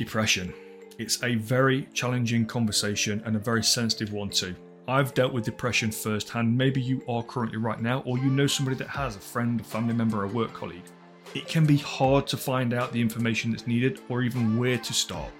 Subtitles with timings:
[0.00, 0.54] Depression.
[0.96, 4.54] It's a very challenging conversation and a very sensitive one, too.
[4.88, 6.56] I've dealt with depression firsthand.
[6.56, 9.62] Maybe you are currently right now, or you know somebody that has a friend, a
[9.62, 10.86] family member, a work colleague.
[11.34, 14.92] It can be hard to find out the information that's needed or even where to
[14.94, 15.30] start.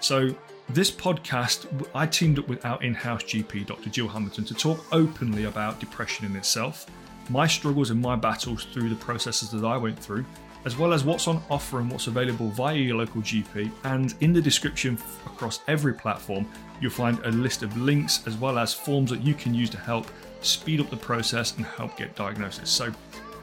[0.00, 0.34] So,
[0.70, 3.90] this podcast, I teamed up with our in house GP, Dr.
[3.90, 6.86] Jill Hamilton, to talk openly about depression in itself,
[7.28, 10.24] my struggles and my battles through the processes that I went through,
[10.64, 13.70] as well as what's on offer and what's available via your local GP.
[13.84, 16.46] And in the description across every platform,
[16.80, 19.78] you'll find a list of links as well as forms that you can use to
[19.78, 20.06] help
[20.42, 22.70] speed up the process and help get diagnosis.
[22.70, 22.92] So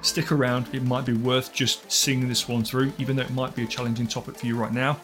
[0.01, 3.55] stick around, it might be worth just seeing this one through, even though it might
[3.55, 4.99] be a challenging topic for you right now.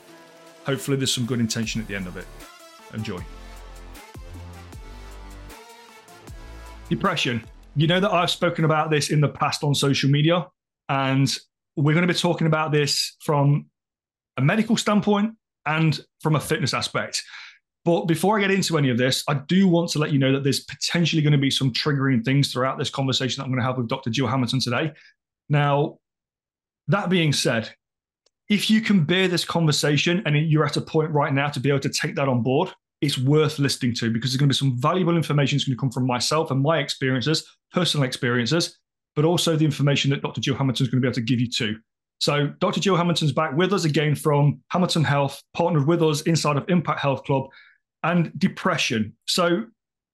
[0.65, 2.25] Hopefully, there's some good intention at the end of it.
[2.93, 3.19] Enjoy.
[6.89, 7.43] Depression.
[7.75, 10.47] You know that I've spoken about this in the past on social media,
[10.89, 11.35] and
[11.75, 13.67] we're going to be talking about this from
[14.37, 17.23] a medical standpoint and from a fitness aspect.
[17.85, 20.31] But before I get into any of this, I do want to let you know
[20.31, 23.61] that there's potentially going to be some triggering things throughout this conversation that I'm going
[23.61, 24.09] to have with Dr.
[24.09, 24.93] Jill Hamilton today.
[25.49, 25.97] Now,
[26.87, 27.73] that being said,
[28.49, 31.69] if you can bear this conversation and you're at a point right now to be
[31.69, 32.69] able to take that on board,
[33.01, 35.79] it's worth listening to because there's going to be some valuable information that's going to
[35.79, 38.79] come from myself and my experiences, personal experiences,
[39.15, 40.41] but also the information that Dr.
[40.41, 41.77] Jill Hamilton is going to be able to give you too.
[42.19, 42.79] So, Dr.
[42.79, 46.99] Jill Hamilton's back with us again from Hamilton Health, partnered with us inside of Impact
[46.99, 47.47] Health Club,
[48.03, 49.13] and depression.
[49.25, 49.65] So,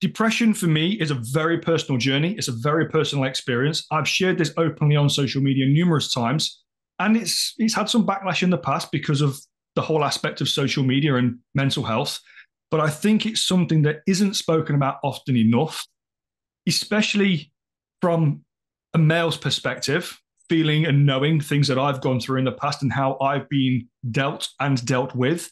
[0.01, 2.33] depression for me is a very personal journey.
[2.33, 3.85] It's a very personal experience.
[3.91, 6.63] I've shared this openly on social media numerous times,
[6.97, 9.39] and it's it's had some backlash in the past because of
[9.75, 12.19] the whole aspect of social media and mental health.
[12.71, 15.85] But I think it's something that isn't spoken about often enough,
[16.67, 17.51] especially
[18.01, 18.43] from
[18.93, 22.91] a male's perspective, feeling and knowing things that I've gone through in the past and
[22.91, 25.51] how I've been dealt and dealt with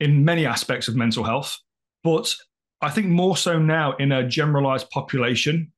[0.00, 1.56] in many aspects of mental health.
[2.04, 2.34] But
[2.80, 5.72] I think more so now in a generalized population.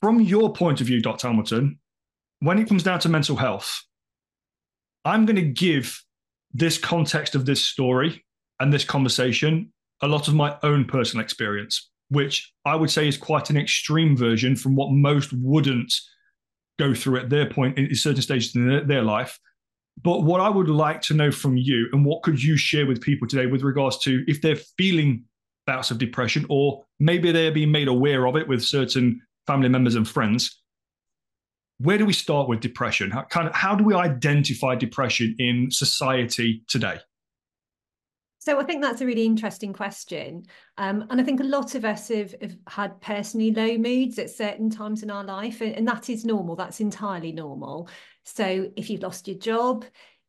[0.00, 1.26] From your point of view, Dr.
[1.26, 1.78] Hamilton,
[2.38, 3.82] when it comes down to mental health,
[5.04, 6.00] I'm going to give
[6.52, 8.24] this context of this story
[8.60, 9.72] and this conversation
[10.02, 14.16] a lot of my own personal experience, which I would say is quite an extreme
[14.16, 15.92] version from what most wouldn't
[16.78, 19.38] go through at their point in certain stages in their, life.
[20.02, 23.00] But what I would like to know from you, and what could you share with
[23.00, 25.24] people today with regards to if they're feeling
[25.66, 29.94] bouts of depression, or maybe they're being made aware of it with certain family members
[29.94, 30.60] and friends.
[31.78, 33.10] Where do we start with depression?
[33.10, 36.98] How, kind of, how do we identify depression in society today?
[38.40, 40.44] So I think that's a really interesting question.
[40.78, 44.30] Um, and I think a lot of us have, have, had personally low moods at
[44.30, 46.56] certain times in our life, and, and, that is normal.
[46.56, 47.90] That's entirely normal.
[48.24, 49.84] So if you've lost your job,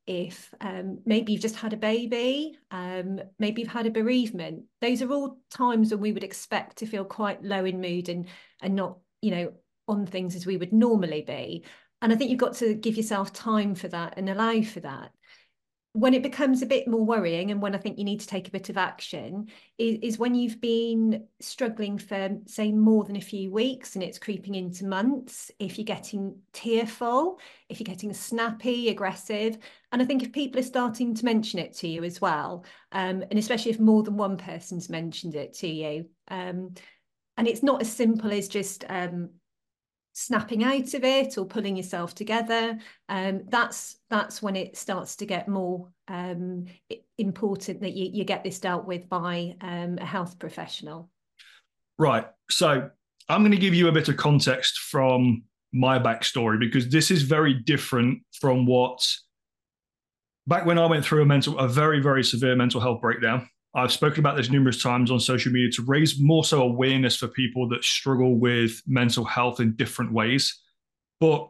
[0.07, 5.01] if um, maybe you've just had a baby, um, maybe you've had a bereavement, those
[5.01, 8.27] are all times when we would expect to feel quite low in mood and
[8.61, 9.53] and not, you know,
[9.87, 11.63] on things as we would normally be.
[12.01, 15.11] And I think you've got to give yourself time for that and allow for that
[15.93, 18.47] when it becomes a bit more worrying and when I think you need to take
[18.47, 19.47] a bit of action
[19.77, 24.17] is, is when you've been struggling for, say, more than a few weeks and it's
[24.17, 29.57] creeping into months, if you're getting tearful, if you're getting snappy, aggressive.
[29.91, 32.63] And I think if people are starting to mention it to you as well,
[32.93, 36.73] um, and especially if more than one person's mentioned it to you, um,
[37.35, 39.31] and it's not as simple as just um,
[40.13, 42.77] snapping out of it or pulling yourself together
[43.09, 46.65] um, that's that's when it starts to get more um,
[47.17, 51.09] important that you, you get this dealt with by um, a health professional.
[51.97, 52.89] Right so
[53.29, 57.23] i'm going to give you a bit of context from my backstory because this is
[57.23, 58.99] very different from what
[60.47, 63.91] back when i went through a mental a very very severe mental health breakdown I've
[63.91, 67.69] spoken about this numerous times on social media to raise more so awareness for people
[67.69, 70.59] that struggle with mental health in different ways.
[71.19, 71.47] But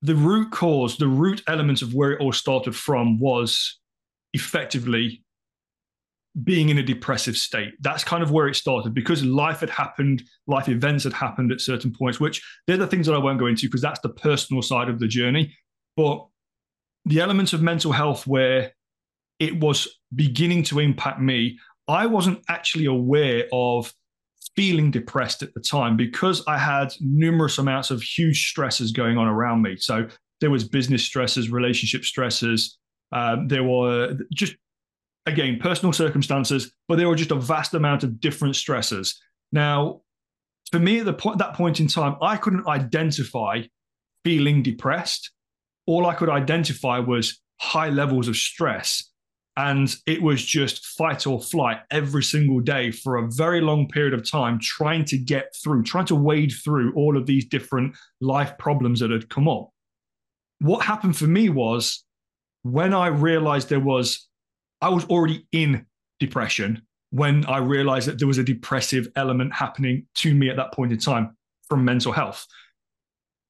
[0.00, 3.78] the root cause, the root element of where it all started from was
[4.32, 5.22] effectively
[6.42, 7.74] being in a depressive state.
[7.80, 11.60] That's kind of where it started because life had happened, life events had happened at
[11.60, 14.62] certain points, which they're the things that I won't go into because that's the personal
[14.62, 15.54] side of the journey.
[15.96, 16.26] But
[17.04, 18.72] the elements of mental health where
[19.38, 21.58] it was beginning to impact me,
[21.88, 23.92] I wasn't actually aware of
[24.56, 29.26] feeling depressed at the time because I had numerous amounts of huge stresses going on
[29.26, 29.76] around me.
[29.76, 30.08] So
[30.40, 32.78] there was business stresses, relationship stresses.
[33.12, 34.54] Um, there were just
[35.26, 39.20] again personal circumstances, but there were just a vast amount of different stresses.
[39.52, 40.02] Now,
[40.70, 43.62] for me at the point that point in time, I couldn't identify
[44.24, 45.30] feeling depressed.
[45.86, 49.10] All I could identify was high levels of stress.
[49.56, 54.12] And it was just fight or flight every single day for a very long period
[54.12, 58.58] of time, trying to get through, trying to wade through all of these different life
[58.58, 59.70] problems that had come up.
[60.58, 62.04] What happened for me was
[62.62, 64.28] when I realized there was,
[64.80, 65.86] I was already in
[66.18, 70.72] depression when I realized that there was a depressive element happening to me at that
[70.72, 71.36] point in time
[71.68, 72.44] from mental health.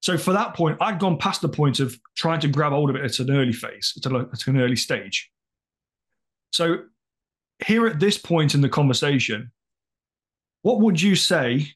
[0.03, 2.95] So for that point, I'd gone past the point of trying to grab hold of
[2.95, 5.31] it at an early phase, at, an early stage.
[6.51, 6.83] So
[7.65, 9.51] here at this point in the conversation,
[10.61, 11.67] what would you say,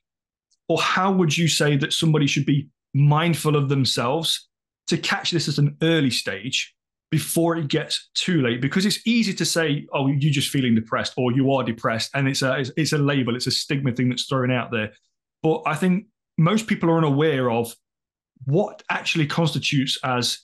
[0.67, 4.47] or how would you say that somebody should be mindful of themselves
[4.87, 6.73] to catch this at an early stage
[7.11, 8.61] before it gets too late?
[8.61, 12.27] Because it's easy to say, "Oh, you're just feeling depressed," or "You are depressed," and
[12.27, 14.93] it's a it's a label, it's a stigma thing that's thrown out there.
[15.43, 16.07] But I think
[16.37, 17.73] most people are unaware of
[18.45, 20.39] what actually constitutes as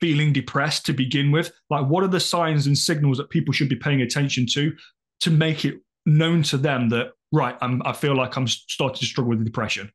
[0.00, 1.52] feeling depressed to begin with.
[1.68, 4.72] Like, what are the signs and signals that people should be paying attention to
[5.20, 9.04] to make it known to them that right, I'm, I feel like I'm starting to
[9.04, 9.90] struggle with depression.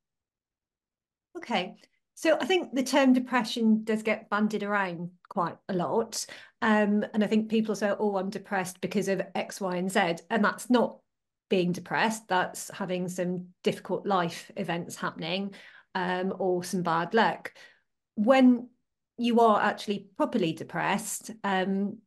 [1.38, 1.76] Okay.
[2.16, 6.26] So I think the term depression does get bandied around quite a lot.
[6.62, 10.24] Um, and I think people say, oh, I'm depressed because of X, Y, and Z.
[10.30, 11.00] And that's not
[11.50, 15.54] being depressed, that's having some difficult life events happening
[15.94, 17.52] um, or some bad luck.
[18.16, 18.70] When
[19.18, 21.98] you are actually properly depressed, um,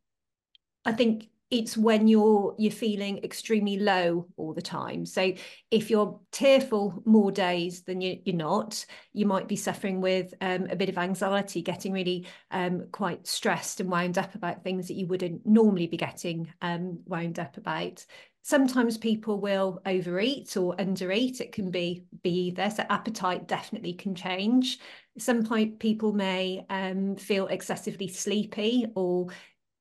[0.84, 5.06] I think it's when you're you're feeling extremely low all the time.
[5.06, 5.32] So
[5.70, 8.84] if you're tearful more days than you, are not
[9.14, 13.80] you might be suffering with um, a bit of anxiety getting really um, quite stressed
[13.80, 18.04] and wound up about things that you wouldn't normally be getting um, wound up about
[18.48, 24.14] sometimes people will overeat or undereat it can be be either so appetite definitely can
[24.14, 24.78] change
[25.18, 25.44] some
[25.78, 29.28] people may um, feel excessively sleepy or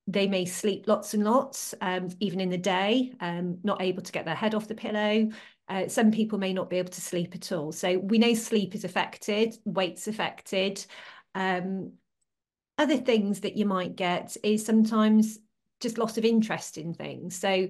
[0.08, 4.12] they may sleep lots and lots, um, even in the day, um, not able to
[4.14, 5.30] get their head off the pillow.
[5.68, 7.74] Uh, some people may not be able to sleep at all.
[7.74, 10.86] So we know sleep is affected, weight's affected.
[11.36, 11.92] Um,
[12.78, 15.40] other things that you might get is sometimes
[15.82, 17.36] just loss of interest in things.
[17.38, 17.68] So,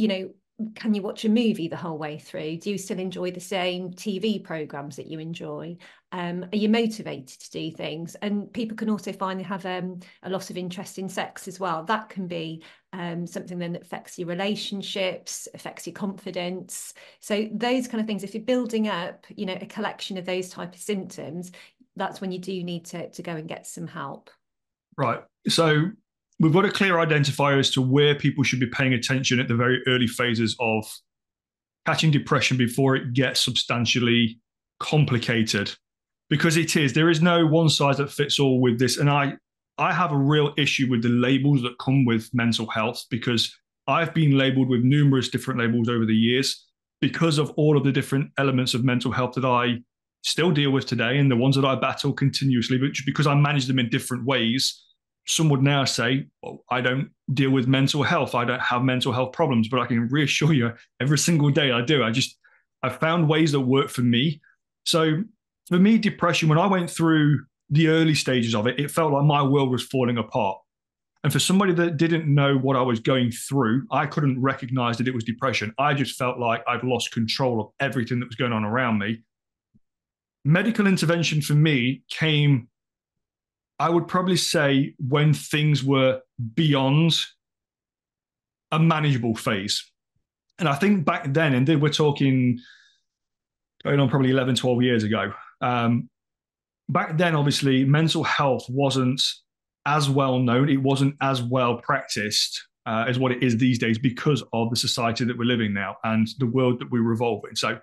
[0.00, 0.30] you know,
[0.74, 2.58] can you watch a movie the whole way through?
[2.58, 5.76] Do you still enjoy the same TV programs that you enjoy?
[6.12, 8.14] Um, are you motivated to do things?
[8.16, 11.60] And people can also find they have um, a loss of interest in sex as
[11.60, 11.84] well.
[11.84, 12.62] That can be
[12.92, 16.92] um, something then that affects your relationships, affects your confidence.
[17.20, 18.24] So those kind of things.
[18.24, 21.52] If you're building up, you know, a collection of those type of symptoms,
[21.96, 24.30] that's when you do need to to go and get some help.
[24.96, 25.22] Right.
[25.48, 25.90] So
[26.40, 29.54] we've got a clear identifier as to where people should be paying attention at the
[29.54, 30.84] very early phases of
[31.86, 34.40] catching depression before it gets substantially
[34.80, 35.72] complicated.
[36.28, 38.96] Because it is there is no one size that fits all with this.
[38.98, 39.34] And i
[39.80, 43.52] i have a real issue with the labels that come with mental health because
[43.88, 46.66] i've been labeled with numerous different labels over the years
[47.00, 49.76] because of all of the different elements of mental health that i
[50.22, 53.66] still deal with today and the ones that i battle continuously but because i manage
[53.66, 54.84] them in different ways
[55.30, 58.34] some would now say, well, I don't deal with mental health.
[58.34, 61.82] I don't have mental health problems, but I can reassure you every single day I
[61.82, 62.02] do.
[62.02, 62.36] I just,
[62.82, 64.40] I've found ways that work for me.
[64.84, 65.22] So
[65.68, 69.24] for me, depression, when I went through the early stages of it, it felt like
[69.24, 70.58] my world was falling apart.
[71.22, 75.06] And for somebody that didn't know what I was going through, I couldn't recognize that
[75.06, 75.72] it was depression.
[75.78, 79.22] I just felt like I'd lost control of everything that was going on around me.
[80.44, 82.69] Medical intervention for me came
[83.80, 86.20] I would probably say when things were
[86.54, 87.18] beyond
[88.70, 89.90] a manageable phase.
[90.58, 92.58] And I think back then, and we're talking
[93.82, 95.32] going on probably 11, 12 years ago.
[95.62, 96.10] Um,
[96.90, 99.22] back then, obviously, mental health wasn't
[99.86, 103.98] as well known, it wasn't as well practiced uh, as what it is these days
[103.98, 107.56] because of the society that we're living now and the world that we revolve in.
[107.56, 107.78] So,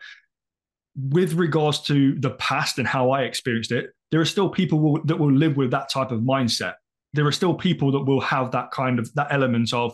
[0.96, 5.04] with regards to the past and how I experienced it, there are still people will,
[5.06, 6.76] that will live with that type of mindset.
[7.14, 9.94] There are still people that will have that kind of that element of,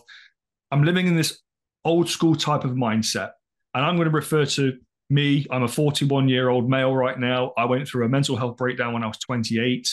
[0.70, 1.40] I'm living in this
[1.84, 3.30] old school type of mindset.
[3.74, 4.72] And I'm going to refer to
[5.10, 5.46] me.
[5.50, 7.52] I'm a 41 year old male right now.
[7.56, 9.88] I went through a mental health breakdown when I was 28.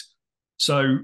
[0.57, 0.99] So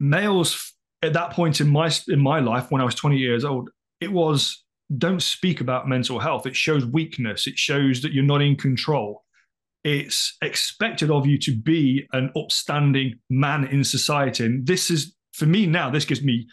[0.00, 0.72] males
[1.02, 3.70] at that point in my in my life when I was 20 years old,
[4.00, 4.64] it was
[4.96, 6.46] don't speak about mental health.
[6.46, 7.46] It shows weakness.
[7.46, 9.21] It shows that you're not in control
[9.84, 14.44] it's expected of you to be an upstanding man in society.
[14.44, 16.46] And this is, for me now, this gives me,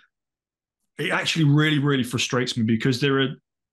[0.98, 3.30] it actually really, really frustrates me because there are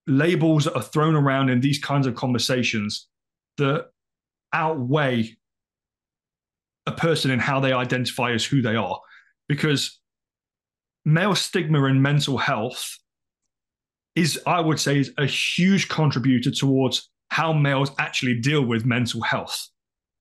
[0.07, 3.09] labels that are thrown around in these kinds of conversations
[3.57, 3.87] that
[4.53, 5.37] outweigh
[6.87, 9.01] a person and how they identify as who they are.
[9.49, 10.01] Because
[11.05, 12.99] male stigma in mental health
[14.15, 19.21] is, I would say, is a huge contributor towards how males actually deal with mental
[19.21, 19.68] health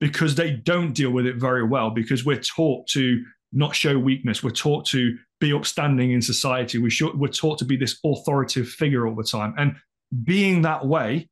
[0.00, 3.22] because they don't deal with it very well because we're taught to
[3.52, 4.42] not show weakness.
[4.42, 6.78] We're taught to be upstanding in society.
[6.78, 9.54] We should, we're taught to be this authoritative figure all the time.
[9.56, 9.76] And
[10.24, 11.28] being that way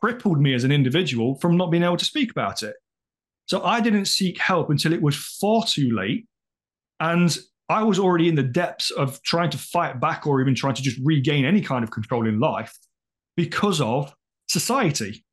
[0.00, 2.76] crippled me as an individual from not being able to speak about it.
[3.46, 6.26] So I didn't seek help until it was far too late.
[7.00, 7.36] And
[7.68, 10.82] I was already in the depths of trying to fight back or even trying to
[10.82, 12.76] just regain any kind of control in life
[13.36, 14.12] because of
[14.48, 15.24] society.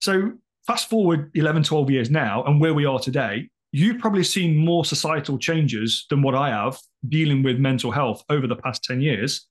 [0.00, 0.32] So
[0.66, 4.84] fast forward 11, 12 years now, and where we are today, you've probably seen more
[4.84, 6.78] societal changes than what I have
[7.08, 9.46] dealing with mental health over the past 10 years,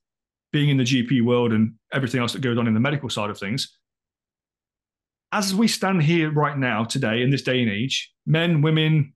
[0.52, 3.30] being in the GP world and everything else that goes on in the medical side
[3.30, 3.76] of things.
[5.32, 9.14] As we stand here right now, today, in this day and age, men, women,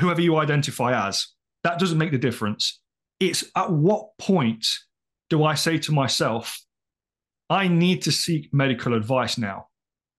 [0.00, 1.28] whoever you identify as,
[1.64, 2.80] that doesn't make the difference.
[3.20, 4.66] It's at what point
[5.28, 6.58] do I say to myself,
[7.50, 9.68] I need to seek medical advice now?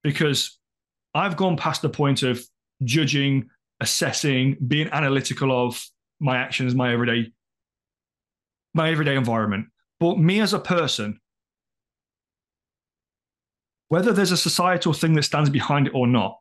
[0.04, 0.60] Because
[1.14, 2.44] I've gone past the point of
[2.84, 5.84] judging, assessing, being analytical of
[6.20, 7.32] my actions, my everyday,
[8.74, 9.68] my everyday environment.
[10.00, 11.20] But me as a person,
[13.90, 16.38] whether there's a societal thing that stands behind it or not,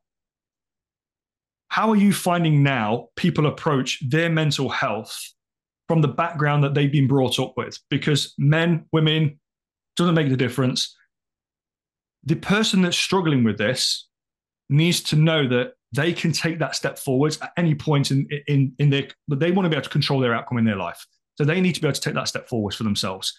[1.69, 5.19] how are you finding now people approach their mental health
[5.87, 7.79] from the background that they've been brought up with?
[7.91, 9.39] Because men, women,
[9.99, 10.97] doesn't make the difference.
[12.25, 14.09] The person that's struggling with this
[14.71, 18.75] needs to know that they can take that step forwards at any point in in
[18.79, 21.05] in their but they want to be able to control their outcome in their life.
[21.37, 23.33] So they need to be able to take that step forwards for themselves.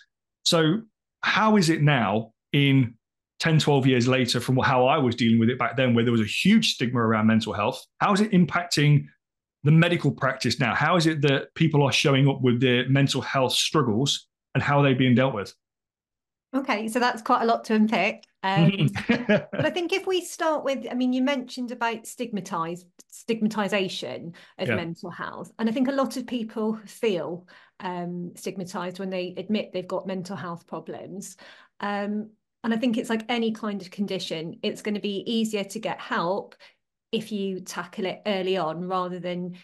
[0.43, 0.81] So
[1.21, 2.95] how is it now in
[3.39, 6.11] 10 12 years later from how i was dealing with it back then where there
[6.11, 7.85] was a huge stigma around mental health?
[7.99, 9.05] How is it impacting
[9.63, 10.73] the medical practice now?
[10.73, 14.79] How is it that people are showing up with their mental health struggles and how
[14.79, 15.53] are they being dealt with
[16.53, 18.23] Okay, so that's quite a lot to unpick.
[18.41, 24.33] Um, but I think if we start with, I mean, you mentioned about stigmatized stigmatization
[24.57, 24.75] of yeah.
[24.75, 27.47] mental health, and I think a lot of people feel
[27.79, 31.37] um, stigmatized when they admit they've got mental health problems.
[31.81, 32.31] Um,
[32.63, 35.79] and I think it's like any kind of condition; it's going to be easier to
[35.79, 36.55] get help
[37.11, 39.55] if you tackle it early on rather than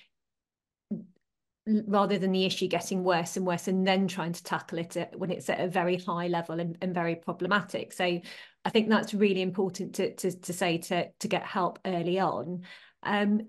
[1.87, 5.17] rather than the issue getting worse and worse and then trying to tackle it at,
[5.17, 7.91] when it's at a very high level and, and very problematic.
[7.93, 8.19] So
[8.65, 12.61] i think that's really important to to, to say to to get help early on.
[13.03, 13.47] Um,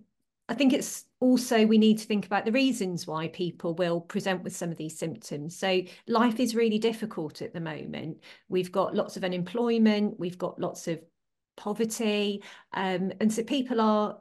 [0.49, 4.42] i think it's also we need to think about the reasons why people will present
[4.44, 5.58] with some of these symptoms.
[5.58, 8.18] So life is really difficult at the moment.
[8.49, 11.00] We've got lots of unemployment we've got lots of
[11.56, 12.42] poverty
[12.73, 14.18] um, and so people are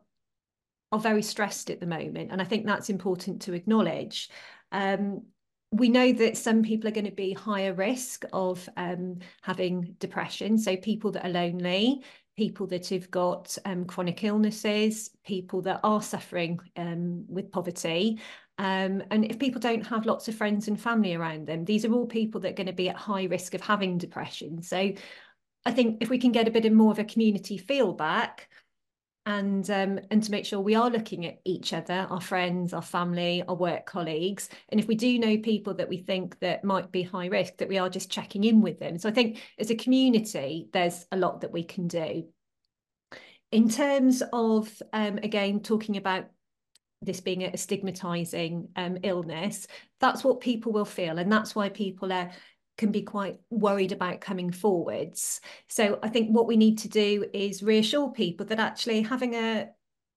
[0.96, 2.32] are very stressed at the moment.
[2.32, 4.30] And I think that's important to acknowledge.
[4.72, 5.24] Um,
[5.72, 10.58] we know that some people are going to be higher risk of um, having depression.
[10.58, 12.04] So people that are lonely,
[12.38, 18.20] people that have got um, chronic illnesses, people that are suffering um, with poverty.
[18.58, 21.94] Um, and if people don't have lots of friends and family around them, these are
[21.94, 24.62] all people that are going to be at high risk of having depression.
[24.62, 24.94] So
[25.66, 28.48] I think if we can get a bit of more of a community feel back,
[29.26, 32.82] and um, and to make sure we are looking at each other, our friends, our
[32.82, 36.92] family, our work colleagues, and if we do know people that we think that might
[36.92, 38.98] be high risk, that we are just checking in with them.
[39.00, 42.26] So I think as a community, there's a lot that we can do.
[43.52, 46.26] In terms of um, again talking about
[47.02, 49.68] this being a stigmatizing um, illness,
[50.00, 52.32] that's what people will feel, and that's why people are
[52.78, 55.42] can be quite worried about coming forwards.
[55.68, 59.70] So I think what we need to do is reassure people that actually having a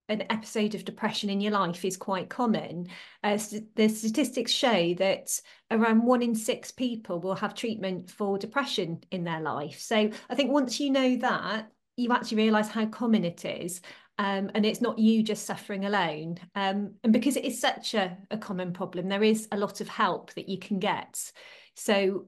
[0.09, 2.87] an episode of depression in your life is quite common.
[3.23, 3.37] Uh,
[3.75, 5.39] the statistics show that
[5.69, 9.79] around one in six people will have treatment for depression in their life.
[9.79, 13.81] So I think once you know that, you actually realise how common it is.
[14.17, 16.39] Um, and it's not you just suffering alone.
[16.55, 19.87] Um, and because it is such a, a common problem, there is a lot of
[19.87, 21.31] help that you can get.
[21.75, 22.25] So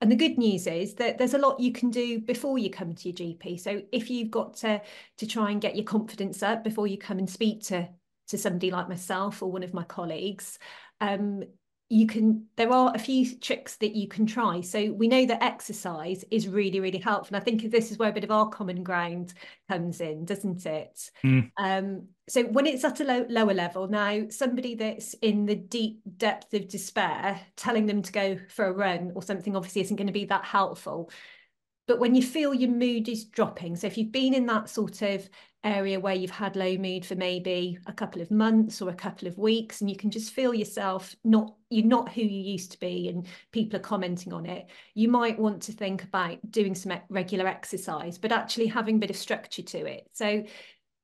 [0.00, 2.94] and the good news is that there's a lot you can do before you come
[2.94, 3.60] to your GP.
[3.60, 4.80] So if you've got to
[5.18, 7.88] to try and get your confidence up before you come and speak to
[8.28, 10.58] to somebody like myself or one of my colleagues,
[11.00, 11.42] um,
[11.92, 14.60] you can there are a few tricks that you can try.
[14.60, 17.34] So we know that exercise is really really helpful.
[17.34, 19.34] And i think this is where a bit of our common ground
[19.68, 21.10] comes in doesn't it?
[21.24, 21.50] Mm.
[21.58, 26.00] um, so when it's at a low, lower level now somebody that's in the deep
[26.16, 30.06] depth of despair telling them to go for a run or something obviously isn't going
[30.06, 31.10] to be that helpful.
[31.88, 35.02] But when you feel your mood is dropping so if you've been in that sort
[35.02, 35.28] of
[35.62, 39.28] area where you've had low mood for maybe a couple of months or a couple
[39.28, 42.80] of weeks and you can just feel yourself not you're not who you used to
[42.80, 44.66] be and people are commenting on it.
[44.94, 49.10] You might want to think about doing some regular exercise but actually having a bit
[49.10, 50.08] of structure to it.
[50.12, 50.44] So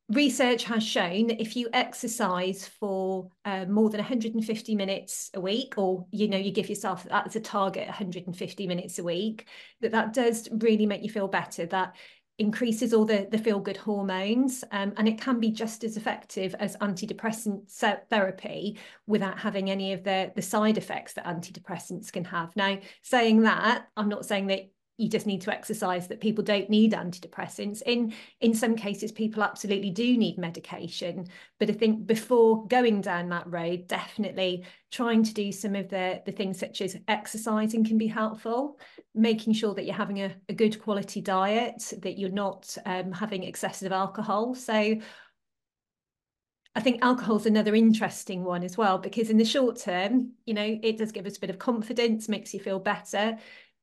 [0.08, 5.74] research has shown that if you exercise for uh, more than 150 minutes a week
[5.78, 9.48] or you know you give yourself that as a target 150 minutes a week
[9.80, 11.96] that that does really make you feel better that
[12.38, 16.54] increases all the, the feel good hormones um, and it can be just as effective
[16.58, 17.70] as antidepressant
[18.10, 22.54] therapy without having any of the, the side effects that antidepressants can have.
[22.54, 26.70] Now, saying that, I'm not saying that you just need to exercise that people don't
[26.70, 31.26] need antidepressants in in some cases people absolutely do need medication
[31.58, 36.22] but i think before going down that road definitely trying to do some of the
[36.24, 38.78] the things such as exercising can be helpful
[39.16, 43.42] making sure that you're having a, a good quality diet that you're not um, having
[43.42, 44.54] excessive alcohol.
[44.54, 45.00] So
[46.74, 50.52] I think alcohol is another interesting one as well because in the short term, you
[50.52, 53.38] know, it does give us a bit of confidence, makes you feel better.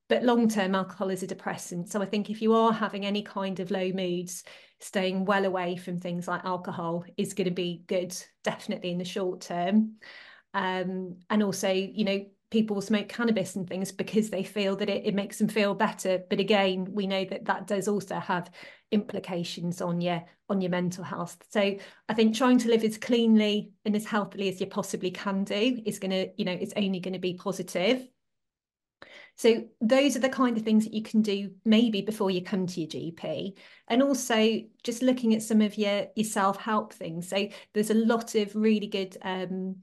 [0.08, 1.90] But long term alcohol is a depressant.
[1.90, 4.44] So i think if you are having any kind of low moods
[4.78, 8.14] staying well away from things like alcohol is going to be good
[8.44, 9.94] definitely in the short term.
[10.52, 14.88] Um, and also you know people will smoke cannabis and things because they feel that
[14.88, 18.50] it, it makes them feel better but again we know that that does also have
[18.92, 21.76] implications on your on your mental health so
[22.08, 25.80] i think trying to live as cleanly and as healthily as you possibly can do
[25.84, 28.06] is going to you know it's only going to be positive
[29.36, 32.66] so those are the kind of things that you can do maybe before you come
[32.66, 33.56] to your GP.
[33.88, 37.28] And also just looking at some of your, your self-help things.
[37.28, 39.76] So there's a lot of really good um,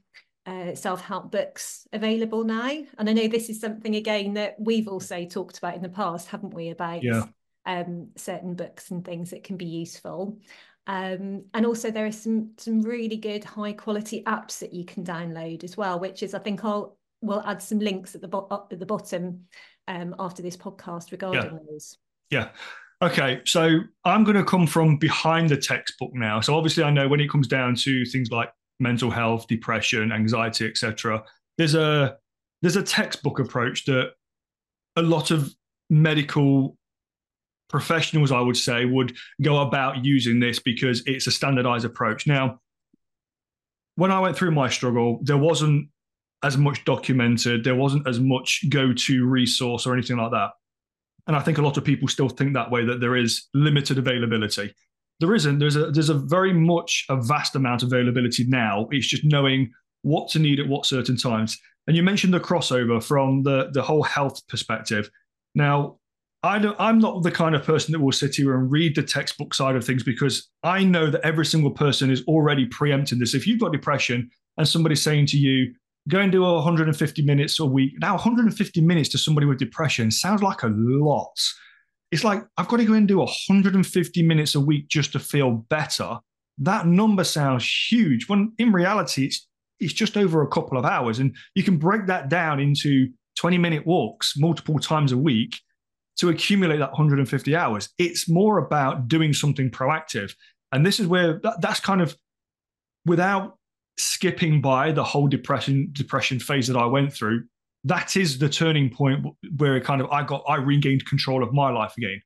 [0.46, 2.70] uh, self-help books available now.
[2.98, 6.28] And I know this is something again that we've also talked about in the past,
[6.28, 7.24] haven't we, about yeah.
[7.66, 10.38] um, certain books and things that can be useful.
[10.86, 15.04] Um, and also there are some some really good high quality apps that you can
[15.04, 18.48] download as well, which is I think I'll we'll add some links at the, bo-
[18.70, 19.42] at the bottom
[19.86, 21.58] um, after this podcast regarding yeah.
[21.70, 21.98] those.
[22.30, 22.48] Yeah.
[23.00, 26.40] Okay, so I'm going to come from behind the textbook now.
[26.40, 30.66] So obviously, I know when it comes down to things like mental health, depression, anxiety,
[30.66, 31.22] etc.,
[31.58, 32.16] there's a
[32.62, 34.12] there's a textbook approach that
[34.96, 35.54] a lot of
[35.90, 36.76] medical
[37.68, 42.26] professionals, I would say, would go about using this because it's a standardized approach.
[42.26, 42.60] Now,
[43.96, 45.88] when I went through my struggle, there wasn't
[46.42, 47.64] as much documented.
[47.64, 50.50] There wasn't as much go-to resource or anything like that.
[51.26, 53.98] And I think a lot of people still think that way that there is limited
[53.98, 54.74] availability.
[55.22, 55.60] There isn't.
[55.60, 58.88] There's a there's a very much a vast amount of availability now.
[58.90, 59.70] It's just knowing
[60.02, 61.56] what to need at what certain times.
[61.86, 65.08] And you mentioned the crossover from the the whole health perspective.
[65.54, 65.98] Now,
[66.42, 69.02] I don't, I'm not the kind of person that will sit here and read the
[69.04, 73.32] textbook side of things because I know that every single person is already preempting this.
[73.32, 75.72] If you've got depression and somebody's saying to you,
[76.08, 77.92] go and do 150 minutes a week.
[78.00, 81.38] Now, 150 minutes to somebody with depression sounds like a lot.
[82.12, 85.50] It's like, I've got to go and do 150 minutes a week just to feel
[85.50, 86.18] better.
[86.58, 89.48] That number sounds huge when in reality, it's,
[89.80, 91.18] it's just over a couple of hours.
[91.18, 95.58] And you can break that down into 20 minute walks multiple times a week
[96.18, 97.88] to accumulate that 150 hours.
[97.98, 100.34] It's more about doing something proactive.
[100.70, 102.14] And this is where that, that's kind of
[103.06, 103.58] without
[103.96, 107.44] skipping by the whole depression depression phase that I went through,
[107.84, 111.52] that is the turning point where it kind of I got I regained control of
[111.52, 112.20] my life again.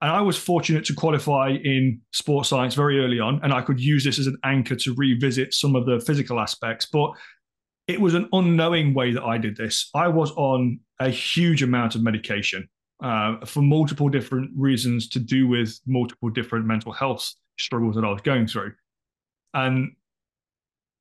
[0.00, 3.78] And I was fortunate to qualify in sports science very early on, and I could
[3.78, 6.86] use this as an anchor to revisit some of the physical aspects.
[6.86, 7.12] But
[7.86, 9.90] it was an unknowing way that I did this.
[9.94, 12.68] I was on a huge amount of medication
[13.02, 18.10] uh, for multiple different reasons to do with multiple different mental health struggles that I
[18.10, 18.72] was going through.
[19.54, 19.92] And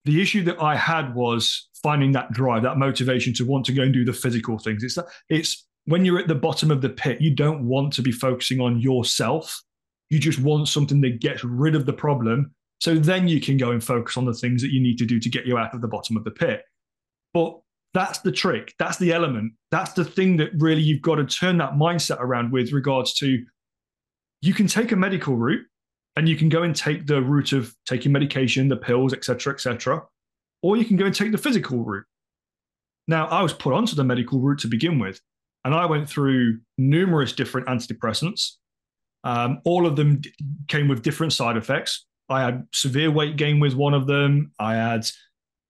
[0.06, 3.84] the issue that I had was finding that drive, that motivation to want to go
[3.84, 4.84] and do the physical things.
[4.84, 8.02] It's that it's when you're at the bottom of the pit, you don't want to
[8.02, 9.62] be focusing on yourself.
[10.10, 12.54] You just want something that gets rid of the problem.
[12.80, 15.20] So then you can go and focus on the things that you need to do
[15.20, 16.64] to get you out of the bottom of the pit.
[17.34, 17.60] But
[17.94, 18.74] that's the trick.
[18.80, 19.54] That's the element.
[19.70, 23.44] That's the thing that really you've got to turn that mindset around with regards to
[24.42, 25.66] you can take a medical route
[26.16, 30.04] and you can go and take the route of taking medication, the pills, etc., etc.,
[30.62, 32.06] or you can go and take the physical route.
[33.08, 35.20] Now, I was put onto the medical route to begin with,
[35.64, 38.58] and I went through numerous different antidepressants.
[39.24, 40.34] Um, all of them d-
[40.68, 42.06] came with different side effects.
[42.30, 44.52] I had severe weight gain with one of them.
[44.60, 45.06] I had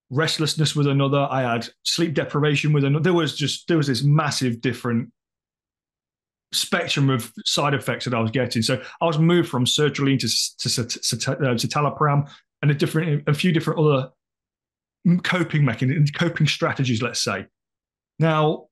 [0.10, 1.28] restlessness with another.
[1.30, 3.04] I had sleep deprivation with another.
[3.04, 5.12] There was just there was this massive different
[6.54, 8.62] spectrum of side effects that I was getting.
[8.62, 12.30] So I was moved from sertraline to, to, to, to uh, citalopram
[12.62, 14.10] and a different, a few different other
[15.24, 17.46] coping mechanisms, coping strategies, let's say.
[18.20, 18.68] Now,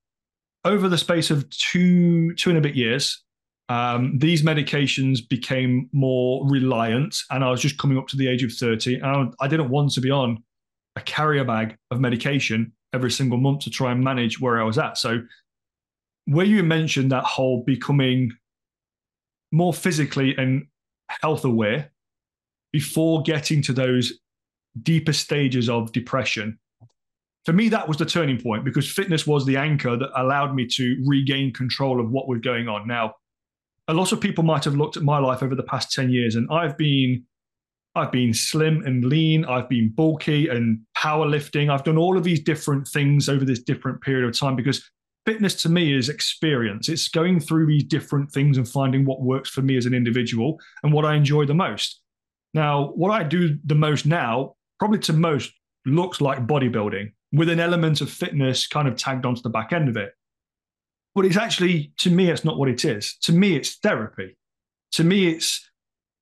[0.64, 3.22] over the space of two, two and a bit years,
[3.68, 8.42] um, these medications became more reliant, and I was just coming up to the age
[8.42, 8.96] of 30.
[9.00, 10.42] And I didn't want to be on
[10.96, 14.76] a carrier bag of medication every single month to try and manage where I was
[14.76, 14.98] at.
[14.98, 15.20] So,
[16.26, 18.32] where you mentioned that whole becoming
[19.52, 20.66] more physically and
[21.22, 21.90] health aware
[22.72, 24.12] before getting to those
[24.82, 26.58] deeper stages of depression,
[27.44, 30.66] for me, that was the turning point because fitness was the anchor that allowed me
[30.72, 32.86] to regain control of what was going on.
[32.86, 33.14] Now,
[33.88, 36.34] a lot of people might have looked at my life over the past 10 years,
[36.36, 37.24] and I've been
[37.96, 39.44] I've been slim and lean.
[39.46, 41.72] I've been bulky and powerlifting.
[41.72, 44.88] I've done all of these different things over this different period of time because
[45.26, 46.88] fitness to me is experience.
[46.88, 50.58] It's going through these different things and finding what works for me as an individual
[50.82, 52.00] and what I enjoy the most.
[52.54, 55.52] Now, what I do the most now, probably to most,
[55.86, 59.88] looks like bodybuilding with an element of fitness kind of tagged onto the back end
[59.88, 60.12] of it.
[61.14, 63.16] But it's actually, to me, it's not what it is.
[63.22, 64.36] To me, it's therapy.
[64.92, 65.68] To me, it's,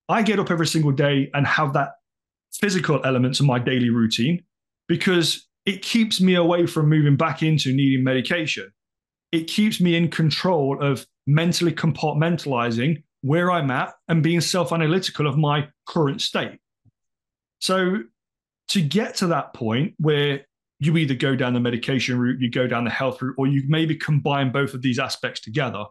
[0.09, 1.93] I get up every single day and have that
[2.53, 4.43] physical element to my daily routine
[4.87, 8.71] because it keeps me away from moving back into needing medication.
[9.33, 15.27] It keeps me in control of mentally compartmentalizing where I'm at and being self analytical
[15.27, 16.59] of my current state.
[17.61, 18.03] So,
[18.69, 20.47] to get to that point where
[20.81, 23.65] you either go down the medication route, you go down the health route, or you
[23.67, 25.85] maybe combine both of these aspects together.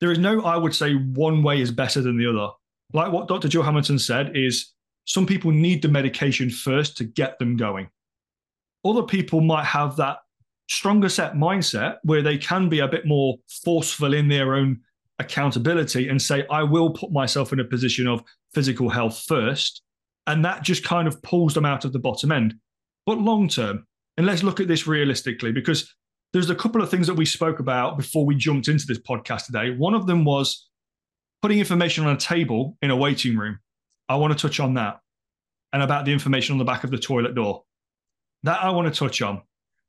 [0.00, 2.52] There is no, I would say, one way is better than the other.
[2.92, 3.48] Like what Dr.
[3.48, 4.72] Jill Hamilton said, is
[5.04, 7.88] some people need the medication first to get them going.
[8.84, 10.18] Other people might have that
[10.68, 14.80] stronger set mindset where they can be a bit more forceful in their own
[15.18, 19.82] accountability and say, I will put myself in a position of physical health first.
[20.26, 22.54] And that just kind of pulls them out of the bottom end
[23.06, 23.86] but long term.
[24.16, 25.94] And let's look at this realistically because
[26.32, 29.46] there's a couple of things that we spoke about before we jumped into this podcast
[29.46, 29.70] today.
[29.70, 30.68] One of them was
[31.40, 33.60] putting information on a table in a waiting room.
[34.08, 35.00] I want to touch on that
[35.72, 37.62] and about the information on the back of the toilet door.
[38.42, 39.42] That I want to touch on.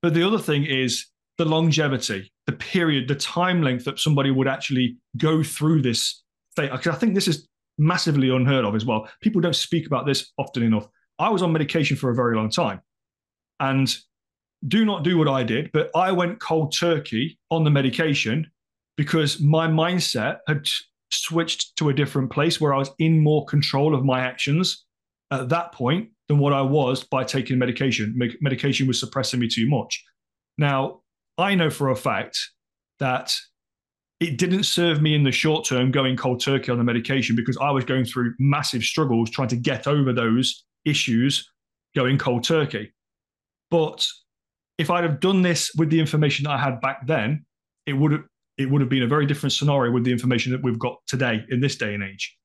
[0.08, 1.06] But the other thing is
[1.38, 6.24] the longevity, the period, the time length that somebody would actually go through this.
[6.56, 7.46] Because I think this is
[7.78, 9.10] massively unheard of as well.
[9.22, 10.88] People don't speak about this often enough.
[11.20, 12.80] I was on medication for a very long time.
[13.60, 13.94] And
[14.66, 18.50] do not do what I did, but I went cold turkey on the medication
[18.96, 20.70] because my mindset had
[21.12, 24.86] switched to a different place where I was in more control of my actions
[25.32, 28.18] at that point than what I was by taking medication.
[28.42, 30.04] Medication was suppressing me too much.
[30.58, 31.02] Now,
[31.38, 32.40] I know for a fact
[33.00, 33.36] that
[34.20, 37.58] it didn't serve me in the short term going cold turkey on the medication because
[37.58, 41.48] I was going through massive struggles trying to get over those issues
[41.96, 42.92] going cold turkey.
[43.70, 44.08] But
[44.78, 47.46] if I'd have done this with the information I had back then,
[47.86, 48.24] it would have
[48.58, 51.46] it would have been a very different scenario with the information that we've got today
[51.50, 52.36] in this day and age.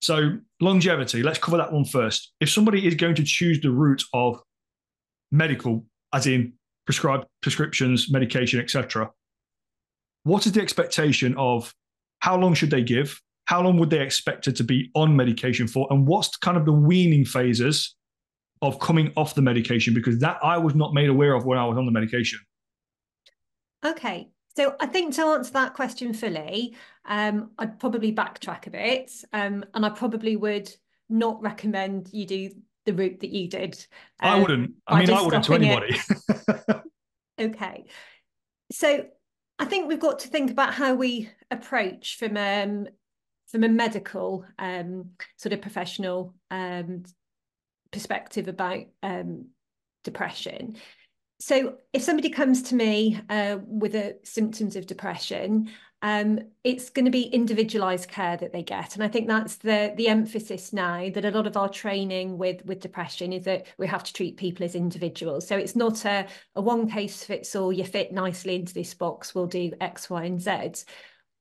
[0.00, 2.32] So longevity, let's cover that one first.
[2.40, 4.40] If somebody is going to choose the route of
[5.32, 6.52] medical, as in
[6.86, 9.10] prescribed prescriptions, medication, etc.,
[10.24, 11.74] what is the expectation of
[12.20, 13.20] how long should they give?
[13.46, 15.86] How long would they expect it to be on medication for?
[15.90, 17.94] And what's kind of the weaning phases
[18.62, 21.64] of coming off the medication because that I was not made aware of when I
[21.66, 22.40] was on the medication.
[23.84, 24.28] Okay.
[24.56, 29.12] So I think to answer that question fully, um, I'd probably backtrack a bit.
[29.32, 30.70] Um, and I probably would
[31.08, 32.50] not recommend you do
[32.84, 33.74] the route that you did.
[34.20, 34.72] Um, I wouldn't.
[34.86, 35.98] I mean, I wouldn't to anybody.
[37.40, 37.84] okay.
[38.72, 39.06] So
[39.58, 42.88] I think we've got to think about how we approach from um,
[43.48, 47.04] from a medical um, sort of professional um,
[47.90, 49.48] perspective about um,
[50.04, 50.76] depression.
[51.40, 55.70] So if somebody comes to me uh, with a, symptoms of depression,
[56.02, 58.94] um, it's going to be individualized care that they get.
[58.94, 62.64] And I think that's the the emphasis now that a lot of our training with,
[62.66, 65.46] with depression is that we have to treat people as individuals.
[65.46, 69.34] So it's not a, a one case fits all, you fit nicely into this box,
[69.34, 70.84] we'll do X, Y, and Z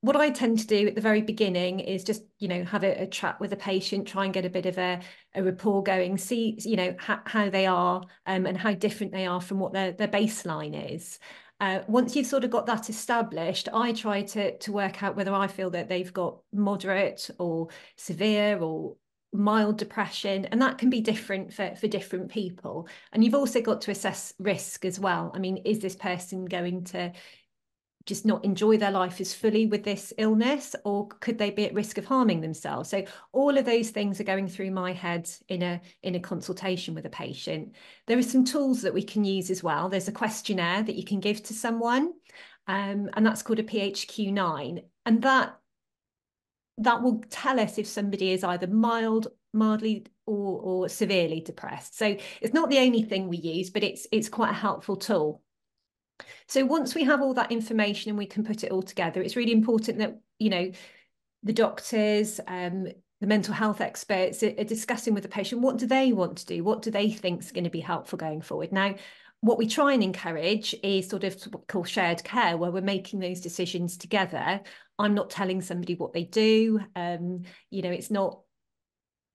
[0.02, 3.04] what I tend to do at the very beginning is just, you know, have a,
[3.04, 5.00] a chat with a patient, try and get a bit of a,
[5.34, 9.26] a rapport going, see, you know, ha- how they are um, and how different they
[9.26, 11.20] are from what their, their baseline is.
[11.60, 15.34] Uh, once you've sort of got that established, I try to to work out whether
[15.34, 18.96] I feel that they've got moderate or severe or
[19.34, 23.82] mild depression and that can be different for, for different people and you've also got
[23.82, 27.12] to assess risk as well i mean is this person going to
[28.08, 31.74] just not enjoy their life as fully with this illness or could they be at
[31.74, 32.90] risk of harming themselves?
[32.90, 36.96] So all of those things are going through my head in a in a consultation
[36.96, 37.76] with a patient.
[38.08, 39.90] There are some tools that we can use as well.
[39.90, 42.14] There's a questionnaire that you can give to someone
[42.66, 45.60] um, and that's called a phq9 and that
[46.80, 51.98] that will tell us if somebody is either mild mildly or, or severely depressed.
[51.98, 55.42] So it's not the only thing we use but it's it's quite a helpful tool
[56.48, 59.36] so once we have all that information and we can put it all together, it's
[59.36, 60.72] really important that, you know,
[61.44, 62.88] the doctors, um,
[63.22, 66.64] the mental health experts are, discussing with the patient, what do they want to do?
[66.64, 68.72] What do they think is going to be helpful going forward?
[68.72, 68.96] Now,
[69.42, 72.82] what we try and encourage is sort of what we call shared care, where we're
[72.82, 74.62] making those decisions together.
[74.98, 76.80] I'm not telling somebody what they do.
[76.96, 78.40] Um, you know, it's not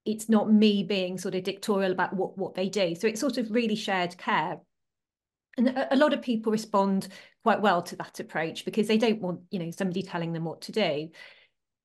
[0.05, 2.95] it's not me being sort of dictatorial about what what they do.
[2.95, 4.59] So it's sort of really shared care.
[5.57, 7.09] And a, lot of people respond
[7.43, 10.63] quite well to that approach because they don't want, you know, somebody telling them what
[10.63, 11.11] to do.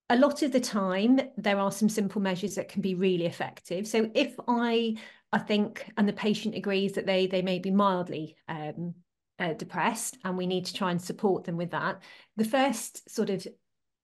[0.10, 3.86] A lot of the time, there are some simple measures that can be really effective.
[3.86, 4.95] So if I,
[5.34, 8.93] I think, and the patient agrees that they they may be mildly um,
[9.38, 12.01] uh, depressed, and we need to try and support them with that,
[12.38, 13.45] the first sort of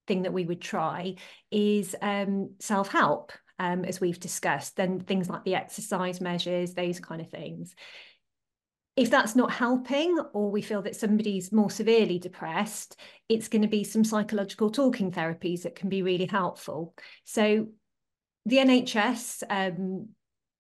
[0.08, 1.16] thing that we would try
[1.52, 4.76] is um, self help, um, as we've discussed.
[4.76, 7.76] Then things like the exercise measures, those kind of things
[8.96, 12.96] if that's not helping or we feel that somebody's more severely depressed
[13.30, 17.68] it's going to be some psychological talking therapies that can be really helpful so
[18.46, 20.10] the nhs um,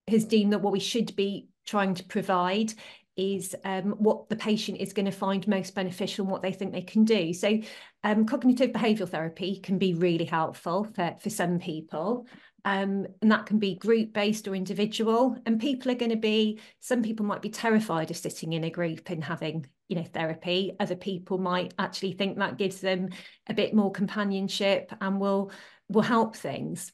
[0.07, 2.73] has deemed that what we should be trying to provide
[3.15, 6.73] is um, what the patient is going to find most beneficial and what they think
[6.73, 7.33] they can do.
[7.33, 7.59] So
[8.03, 12.25] um, cognitive behavioural therapy can be really helpful for, for some people.
[12.65, 15.37] Um, and that can be group based or individual.
[15.45, 18.69] And people are going to be, some people might be terrified of sitting in a
[18.69, 20.73] group and having, you know, therapy.
[20.79, 23.09] Other people might actually think that gives them
[23.47, 25.51] a bit more companionship and will
[25.89, 26.93] will help things.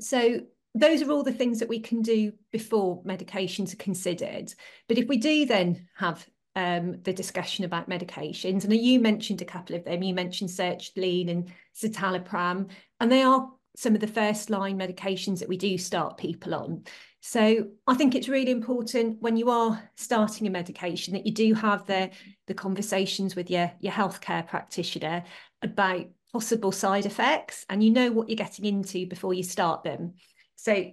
[0.00, 0.40] So
[0.74, 4.52] those are all the things that we can do before medications are considered.
[4.88, 9.46] But if we do then have um, the discussion about medications, and you mentioned a
[9.46, 14.50] couple of them, you mentioned sertraline and citalopram, and they are some of the first
[14.50, 16.84] line medications that we do start people on.
[17.20, 21.54] So I think it's really important when you are starting a medication that you do
[21.54, 22.10] have the,
[22.46, 25.24] the conversations with your, your healthcare practitioner
[25.62, 30.14] about possible side effects and you know what you're getting into before you start them.
[30.56, 30.90] So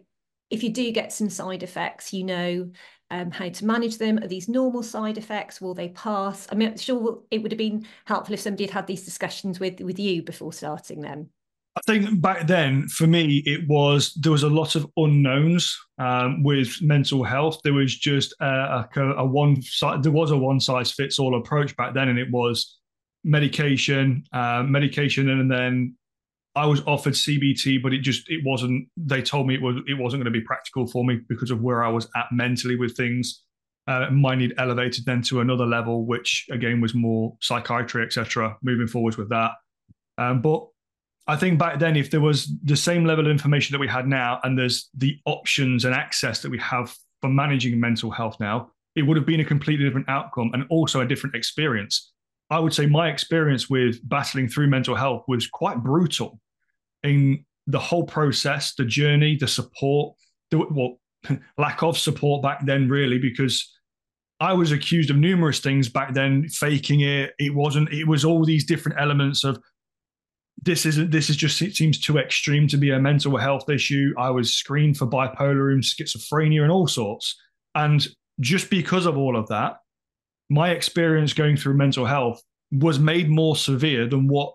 [0.50, 2.72] if you do get some side effects, you know
[3.12, 4.20] um, how to manage them.
[4.20, 5.60] Are these normal side effects?
[5.60, 6.48] Will they pass?
[6.52, 9.60] I mean, I'm sure it would have been helpful if somebody had had these discussions
[9.60, 11.30] with, with you before starting them.
[11.76, 16.44] I think back then, for me, it was there was a lot of unknowns um,
[16.44, 17.60] with mental health.
[17.64, 20.00] There was just a, a, a one size.
[20.02, 22.80] There was a one size fits all approach back then, and it was
[23.24, 25.96] medication, uh, medication, and then
[26.56, 28.88] I was offered CBT, but it just it wasn't.
[28.98, 31.62] They told me it was it wasn't going to be practical for me because of
[31.62, 33.44] where I was at mentally with things.
[33.88, 38.58] Uh, my need elevated then to another level, which again was more psychiatry, etc.
[38.64, 39.52] Moving forwards with that,
[40.18, 40.68] um, but
[41.30, 44.08] I think back then, if there was the same level of information that we had
[44.08, 48.72] now, and there's the options and access that we have for managing mental health now,
[48.96, 52.12] it would have been a completely different outcome and also a different experience.
[52.50, 56.40] I would say my experience with battling through mental health was quite brutal
[57.04, 60.16] in the whole process, the journey, the support,
[60.50, 61.00] the well,
[61.60, 63.72] lack of support back then, really, because
[64.40, 67.36] I was accused of numerous things back then, faking it.
[67.38, 69.60] It wasn't, it was all these different elements of
[70.64, 74.14] this isn't, this is just it seems too extreme to be a mental health issue.
[74.18, 77.36] I was screened for bipolar and schizophrenia and all sorts.
[77.76, 78.06] And
[78.40, 79.78] just because of all of that,
[80.50, 82.42] my experience going through mental health
[82.72, 84.54] was made more severe than what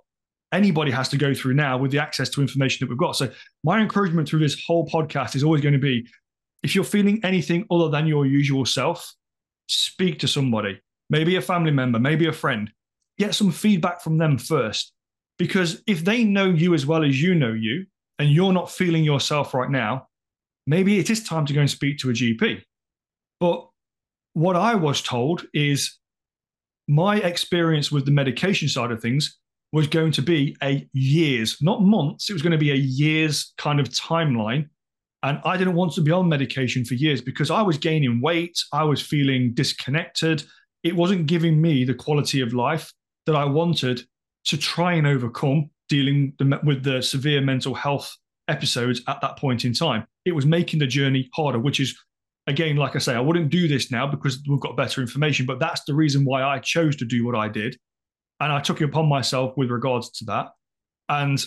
[0.52, 3.16] anybody has to go through now with the access to information that we've got.
[3.16, 3.30] So
[3.62, 6.06] my encouragement through this whole podcast is always going to be
[6.62, 9.14] if you're feeling anything other than your usual self,
[9.68, 12.70] speak to somebody, maybe a family member, maybe a friend.
[13.18, 14.92] Get some feedback from them first
[15.38, 17.86] because if they know you as well as you know you,
[18.18, 20.08] and you're not feeling yourself right now,
[20.66, 22.62] maybe it is time to go and speak to a GP.
[23.40, 23.68] But
[24.34, 25.98] what I was told is
[26.88, 29.38] my experience with the medication side of things
[29.72, 33.52] was going to be a years, not months, it was going to be a years
[33.58, 34.68] kind of timeline.
[35.24, 38.56] And I didn't want to be on medication for years because I was gaining weight,
[38.72, 40.44] I was feeling disconnected.
[40.84, 42.92] It wasn't giving me the quality of life
[43.26, 44.02] that I wanted
[44.46, 48.14] to try and overcome dealing with the severe mental health
[48.48, 50.06] episodes at that point in time.
[50.24, 51.96] It was making the journey harder, which is,
[52.46, 55.60] again, like I say, I wouldn't do this now because we've got better information, but
[55.60, 57.76] that's the reason why I chose to do what I did.
[58.40, 60.48] And I took it upon myself with regards to that.
[61.08, 61.42] And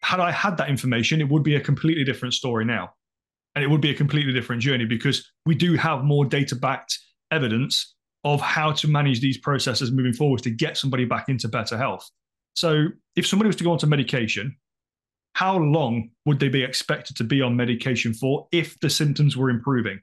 [0.00, 2.94] had I had that information, it would be a completely different story now.
[3.54, 6.98] And it would be a completely different journey because we do have more data backed
[7.30, 7.94] evidence
[8.34, 12.08] of how to manage these processes moving forward to get somebody back into better health.
[12.54, 14.56] So, if somebody was to go onto medication,
[15.34, 19.50] how long would they be expected to be on medication for if the symptoms were
[19.50, 20.00] improving?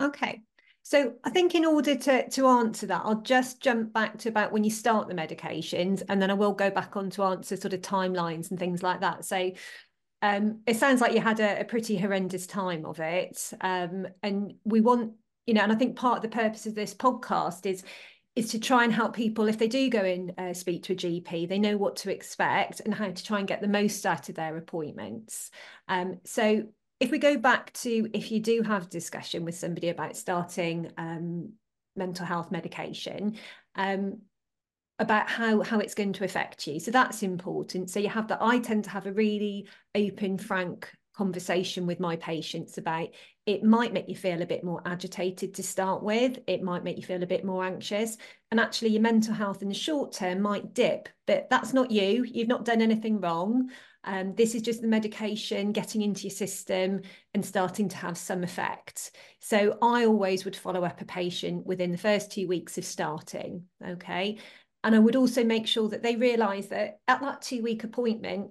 [0.00, 0.42] Okay.
[0.84, 4.52] So I think in order to, to answer that, I'll just jump back to about
[4.52, 7.72] when you start the medications, and then I will go back on to answer sort
[7.72, 9.24] of timelines and things like that.
[9.24, 9.52] So
[10.22, 13.52] um, it sounds like you had a, a pretty horrendous time of it.
[13.60, 15.14] Um, and we want,
[15.46, 17.84] you know, and I think part of the purpose of this podcast is
[18.34, 20.96] is to try and help people if they do go and uh, speak to a
[20.96, 24.30] GP, they know what to expect and how to try and get the most out
[24.30, 25.50] of their appointments.
[25.86, 26.64] Um, so
[26.98, 31.52] if we go back to if you do have discussion with somebody about starting um,
[31.94, 33.36] mental health medication,
[33.74, 34.22] um,
[34.98, 36.78] about how how it's going to affect you.
[36.78, 37.90] So that's important.
[37.90, 38.38] So you have that.
[38.40, 43.08] I tend to have a really open, frank conversation with my patients about
[43.44, 46.96] it might make you feel a bit more agitated to start with it might make
[46.96, 48.16] you feel a bit more anxious
[48.50, 52.24] and actually your mental health in the short term might dip but that's not you
[52.24, 53.68] you've not done anything wrong
[54.04, 57.02] um, this is just the medication getting into your system
[57.34, 59.12] and starting to have some effect.
[59.40, 63.64] So I always would follow up a patient within the first two weeks of starting.
[63.86, 64.38] Okay.
[64.84, 68.50] And I would also make sure that they realise that at that two week appointment,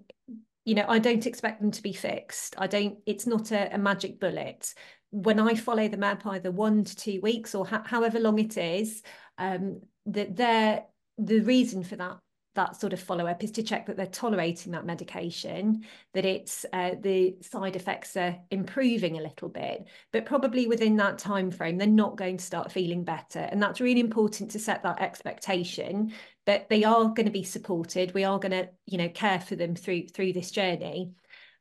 [0.71, 2.55] you know, I don't expect them to be fixed.
[2.57, 4.73] I don't, it's not a, a magic bullet.
[5.10, 9.03] When I follow them up either one to two weeks or however long it is,
[9.38, 10.86] um, that they're
[11.17, 12.19] the reason for that
[12.55, 16.65] that sort of follow up is to check that they're tolerating that medication, that it's
[16.73, 21.77] uh, the side effects are improving a little bit, but probably within that time frame
[21.77, 26.13] they're not going to start feeling better, and that's really important to set that expectation
[26.45, 28.13] that they are going to be supported.
[28.13, 31.12] We are going to, you know, care for them through through this journey.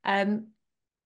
[0.04, 0.48] Um,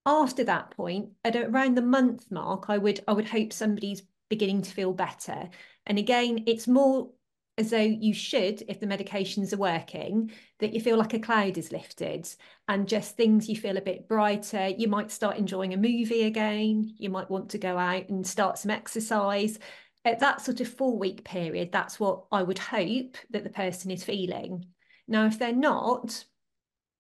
[0.07, 4.63] after that point, at around the month mark, I would I would hope somebody's beginning
[4.63, 5.49] to feel better.
[5.87, 7.11] And again, it's more
[7.57, 11.57] as though you should, if the medications are working, that you feel like a cloud
[11.57, 12.29] is lifted
[12.67, 14.69] and just things you feel a bit brighter.
[14.69, 16.93] You might start enjoying a movie again.
[16.99, 19.59] You might want to go out and start some exercise.
[20.05, 23.91] At that sort of four week period, that's what I would hope that the person
[23.91, 24.67] is feeling.
[25.09, 26.25] Now, if they're not,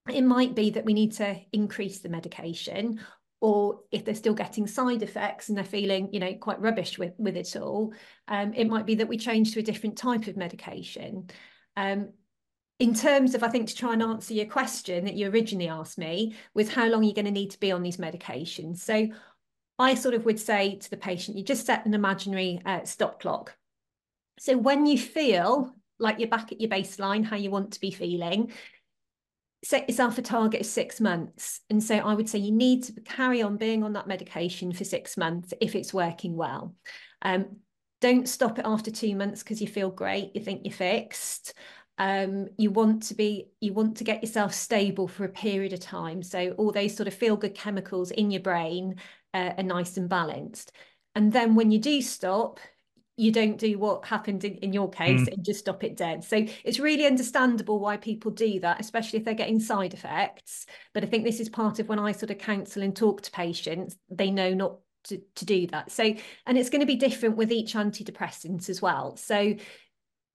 [0.08, 3.00] it might be that we need to increase the medication
[3.40, 7.12] or if they're still getting side effects and they're feeling, you know, quite rubbish with,
[7.18, 7.92] with it all,
[8.28, 11.28] um, it might be that we change to a different type of medication.
[11.76, 12.08] Um,
[12.78, 15.98] in terms of, I think, to try and answer your question that you originally asked
[15.98, 18.78] me, was how long are you're going to need to be on these medications.
[18.78, 19.08] So
[19.78, 23.20] I sort of would say to the patient, you just set an imaginary uh, stop
[23.20, 23.56] clock.
[24.38, 27.90] So when you feel like you're back at your baseline, how you want to be
[27.90, 28.52] feeling,
[29.64, 31.60] set yourself a target of six months.
[31.70, 34.84] And so I would say you need to carry on being on that medication for
[34.84, 36.74] six months if it's working well.
[37.22, 37.56] Um,
[38.00, 41.54] don't stop it after two months because you feel great, you think you're fixed.
[41.96, 45.80] Um, you want to be, you want to get yourself stable for a period of
[45.80, 46.22] time.
[46.22, 48.96] So all those sort of feel good chemicals in your brain
[49.34, 50.72] uh, are nice and balanced.
[51.14, 52.60] And then when you do stop,
[53.16, 55.32] you don't do what happened in, in your case mm.
[55.32, 56.24] and just stop it dead.
[56.24, 60.66] So it's really understandable why people do that, especially if they're getting side effects.
[60.92, 63.30] But I think this is part of when I sort of counsel and talk to
[63.30, 65.92] patients, they know not to, to do that.
[65.92, 66.14] So,
[66.46, 69.16] and it's going to be different with each antidepressant as well.
[69.16, 69.54] So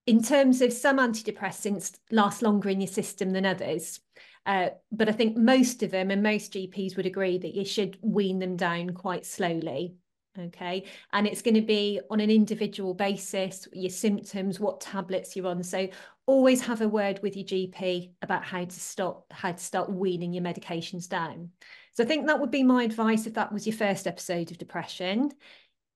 [0.06, 4.00] in terms of some antidepressants last longer in your system than others.
[4.46, 7.98] Uh, but I think most of them and most GPs would agree that you should
[8.00, 9.96] wean them down quite slowly
[10.38, 10.84] okay?
[11.12, 15.62] And it's going to be on an individual basis your symptoms what tablets you're on.
[15.62, 15.88] So
[16.26, 20.32] always have a word with your gp about how to stop how to start weaning
[20.32, 21.50] your medications down.
[21.94, 24.58] So i think that would be my advice if that was your first episode of
[24.58, 25.32] depression.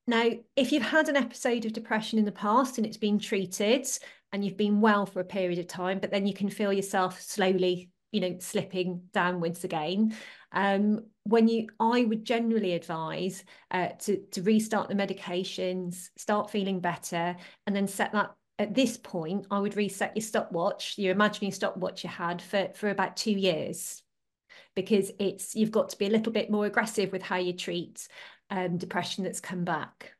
[0.06, 3.86] Now if you've had an episode of depression in the past and it's been treated
[4.32, 7.20] and you've been well for a period of time but then you can feel yourself
[7.20, 10.14] slowly you know slipping downwards again
[10.54, 16.80] um, when you, I would generally advise uh, to, to restart the medications, start feeling
[16.80, 17.36] better,
[17.66, 22.04] and then set that at this point, I would reset your stopwatch, your imaginary stopwatch
[22.04, 24.00] you had for, for about two years.
[24.76, 28.06] Because it's you've got to be a little bit more aggressive with how you treat
[28.50, 30.12] um, depression that's come back.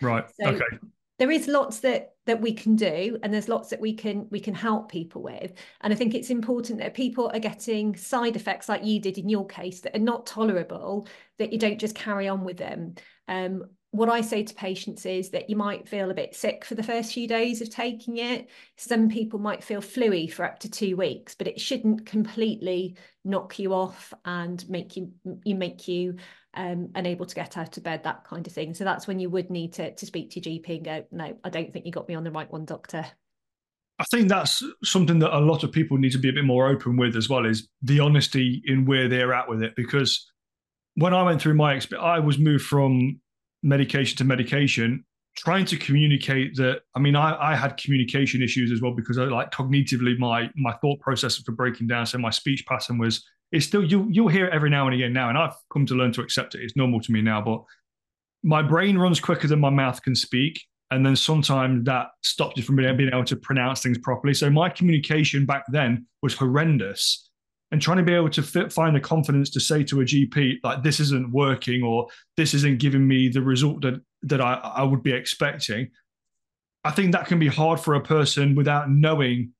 [0.00, 0.24] Right.
[0.40, 0.78] So okay
[1.18, 4.40] there is lots that that we can do and there's lots that we can we
[4.40, 8.68] can help people with and i think it's important that people are getting side effects
[8.68, 11.06] like you did in your case that are not tolerable
[11.38, 12.94] that you don't just carry on with them
[13.28, 16.74] um, what I say to patients is that you might feel a bit sick for
[16.74, 18.48] the first few days of taking it.
[18.76, 23.58] Some people might feel fluey for up to two weeks, but it shouldn't completely knock
[23.58, 25.12] you off and make you
[25.44, 26.16] you make you
[26.58, 28.74] um, unable to get out of bed, that kind of thing.
[28.74, 31.36] So that's when you would need to to speak to your GP and go, no,
[31.44, 33.06] I don't think you got me on the right one, doctor.
[34.00, 36.68] I think that's something that a lot of people need to be a bit more
[36.68, 39.74] open with as well is the honesty in where they're at with it.
[39.76, 40.30] Because
[40.94, 43.20] when I went through my experience, I was moved from
[43.62, 45.04] medication to medication,
[45.36, 46.80] trying to communicate that.
[46.96, 50.72] I mean, I, I had communication issues as well because I like cognitively my my
[50.74, 52.06] thought processes were breaking down.
[52.06, 55.12] So my speech pattern was it's still you you'll hear it every now and again
[55.12, 56.62] now, and I've come to learn to accept it.
[56.62, 57.62] It's normal to me now, but
[58.42, 62.62] my brain runs quicker than my mouth can speak and then sometimes that stops you
[62.62, 64.32] from being able to pronounce things properly.
[64.32, 67.28] So my communication back then was horrendous,
[67.70, 70.56] and trying to be able to fit, find the confidence to say to a GP
[70.62, 74.82] like this isn't working or this isn't giving me the result that that I, I
[74.82, 75.90] would be expecting.
[76.84, 79.52] I think that can be hard for a person without knowing.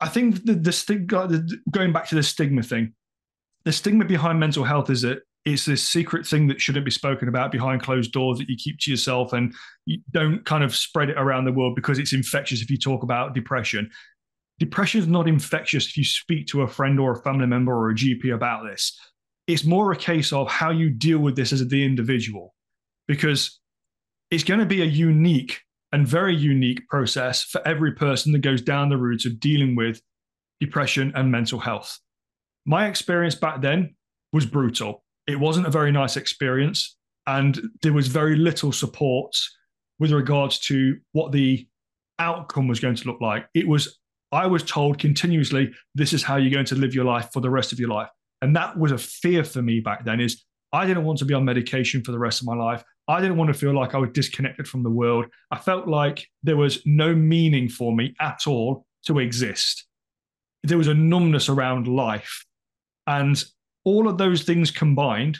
[0.00, 2.94] I think the, the stigma, going back to the stigma thing,
[3.64, 7.28] the stigma behind mental health is that it's this secret thing that shouldn't be spoken
[7.28, 11.10] about behind closed doors that you keep to yourself and you don't kind of spread
[11.10, 13.90] it around the world because it's infectious if you talk about depression.
[14.58, 17.90] Depression is not infectious if you speak to a friend or a family member or
[17.90, 18.98] a GP about this.
[19.46, 22.54] It's more a case of how you deal with this as the individual
[23.06, 23.60] because
[24.30, 25.60] it's going to be a unique
[25.94, 30.02] and very unique process for every person that goes down the route of dealing with
[30.60, 31.98] depression and mental health.
[32.66, 33.94] My experience back then
[34.32, 36.96] was brutal it wasn't a very nice experience.
[37.26, 39.34] And there was very little support
[39.98, 41.66] with regards to what the
[42.18, 43.46] outcome was going to look like.
[43.54, 43.98] It was,
[44.32, 47.50] I was told continuously, this is how you're going to live your life for the
[47.50, 48.08] rest of your life.
[48.42, 51.34] And that was a fear for me back then is I didn't want to be
[51.34, 52.84] on medication for the rest of my life.
[53.06, 55.26] I didn't want to feel like I was disconnected from the world.
[55.50, 59.86] I felt like there was no meaning for me at all to exist.
[60.62, 62.44] There was a numbness around life.
[63.06, 63.42] And
[63.84, 65.38] all of those things combined,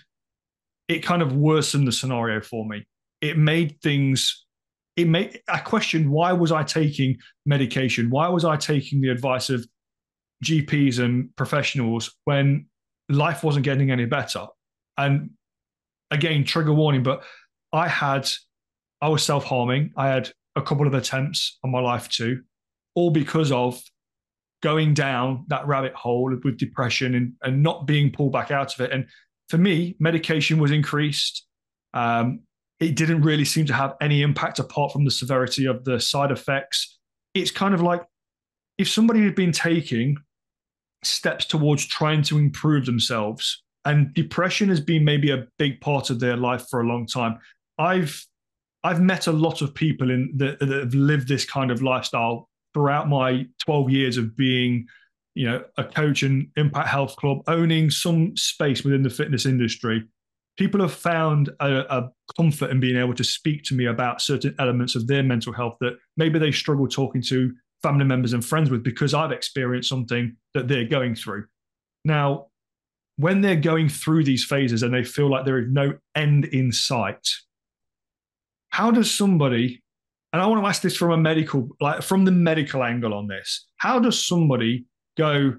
[0.89, 2.87] it kind of worsened the scenario for me.
[3.23, 4.45] It made things,
[4.97, 8.11] it made, I questioned why was I taking medication?
[8.11, 9.67] Why was I taking the advice of
[10.45, 12.67] GPs and professionals when
[13.09, 14.47] life wasn't getting any better?
[14.99, 15.31] And
[16.11, 17.25] again, trigger warning, but
[17.75, 18.29] I had,
[19.01, 19.93] I was self harming.
[19.97, 22.43] I had a couple of attempts on my life too,
[22.95, 23.83] all because of
[24.63, 28.81] going down that rabbit hole with depression and, and not being pulled back out of
[28.81, 28.93] it.
[28.93, 29.07] And
[29.49, 31.47] for me, medication was increased.
[31.93, 32.41] Um,
[32.81, 36.31] it didn't really seem to have any impact apart from the severity of the side
[36.31, 36.99] effects.
[37.35, 38.03] It's kind of like
[38.79, 40.17] if somebody had been taking
[41.03, 46.21] steps towards trying to improve themselves, and depression has been maybe a big part of
[46.21, 47.39] their life for a long time.
[47.79, 48.27] I've
[48.83, 52.51] I've met a lot of people in that, that have lived this kind of lifestyle
[52.75, 54.87] throughout my 12 years of being
[55.35, 60.05] you know a coach in impact health club owning some space within the fitness industry.
[60.57, 64.55] People have found a, a, comfort in being able to speak to me about certain
[64.61, 67.53] elements of their mental health that maybe they struggle talking to
[67.83, 71.47] family members and friends with because i've experienced something that they're going through.
[72.05, 72.47] Now
[73.17, 76.73] when they're going through these phases and they feel like there is no end in
[76.73, 77.29] sight
[78.75, 79.81] how does somebody
[80.33, 83.29] and I want to ask this from a medical, like from the medical angle on
[83.29, 83.69] this.
[83.77, 84.85] How does somebody
[85.17, 85.55] go,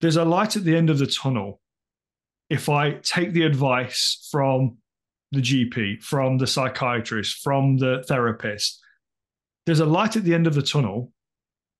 [0.00, 1.60] there's a light at the end of the tunnel
[2.50, 4.78] if I take the advice from
[5.30, 8.80] the GP, from the psychiatrist, from the therapist?
[9.66, 11.12] There's a light at the end of the tunnel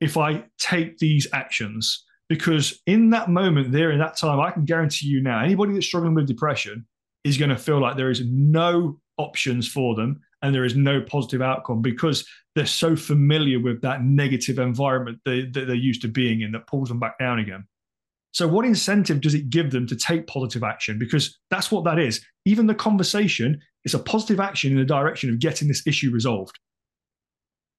[0.00, 2.04] if I take these actions.
[2.28, 5.86] Because in that moment, there in that time, I can guarantee you now, anybody that's
[5.86, 6.86] struggling with depression
[7.24, 11.01] is going to feel like there is no options for them and there is no
[11.01, 16.43] positive outcome because they're so familiar with that negative environment that they're used to being
[16.43, 17.66] in that pulls them back down again.
[18.32, 20.99] So, what incentive does it give them to take positive action?
[20.99, 22.24] Because that's what that is.
[22.45, 26.59] Even the conversation is a positive action in the direction of getting this issue resolved,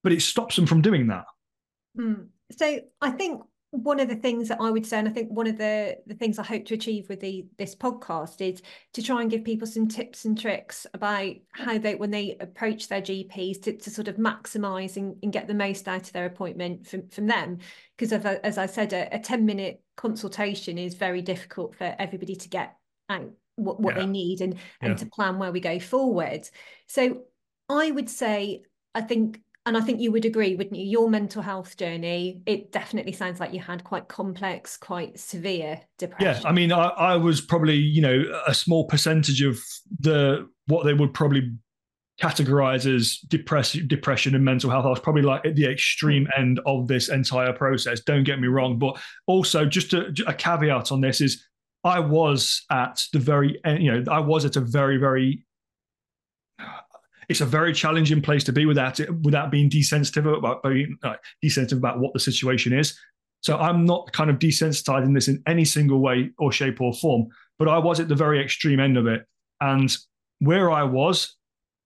[0.03, 1.25] but it stops them from doing that.
[1.97, 2.27] Mm.
[2.51, 3.41] So, I think
[3.73, 6.13] one of the things that I would say, and I think one of the, the
[6.13, 8.61] things I hope to achieve with the this podcast is
[8.93, 12.87] to try and give people some tips and tricks about how they, when they approach
[12.87, 16.27] their GPs, to, to sort of maximise and, and, get the most out of their
[16.27, 17.57] appointment from, from them.
[17.97, 22.35] Because as, as I said, a, a 10 minute consultation is very difficult for everybody
[22.35, 22.75] to get
[23.09, 24.01] out what, what yeah.
[24.01, 24.95] they need and, and yeah.
[24.97, 26.47] to plan where we go forward.
[26.85, 27.23] So
[27.69, 28.61] I would say,
[28.93, 30.85] I think and I think you would agree, wouldn't you?
[30.85, 36.41] Your mental health journey, it definitely sounds like you had quite complex, quite severe depression.
[36.41, 39.59] Yeah, I mean, I, I was probably, you know, a small percentage of
[39.99, 41.53] the what they would probably
[42.21, 44.85] categorize as depression, depression and mental health.
[44.85, 46.41] I was probably like at the extreme hmm.
[46.41, 48.01] end of this entire process.
[48.01, 51.45] Don't get me wrong, but also just a, a caveat on this is
[51.85, 55.45] I was at the very end, you know, I was at a very, very
[57.33, 61.15] it's a very challenging place to be without it, without being desensitive about being uh,
[61.41, 62.95] desensitive about what the situation is.
[63.41, 67.27] So I'm not kind of desensitizing this in any single way or shape or form,
[67.57, 69.25] but I was at the very extreme end of it.
[69.61, 69.97] And
[70.39, 71.35] where I was,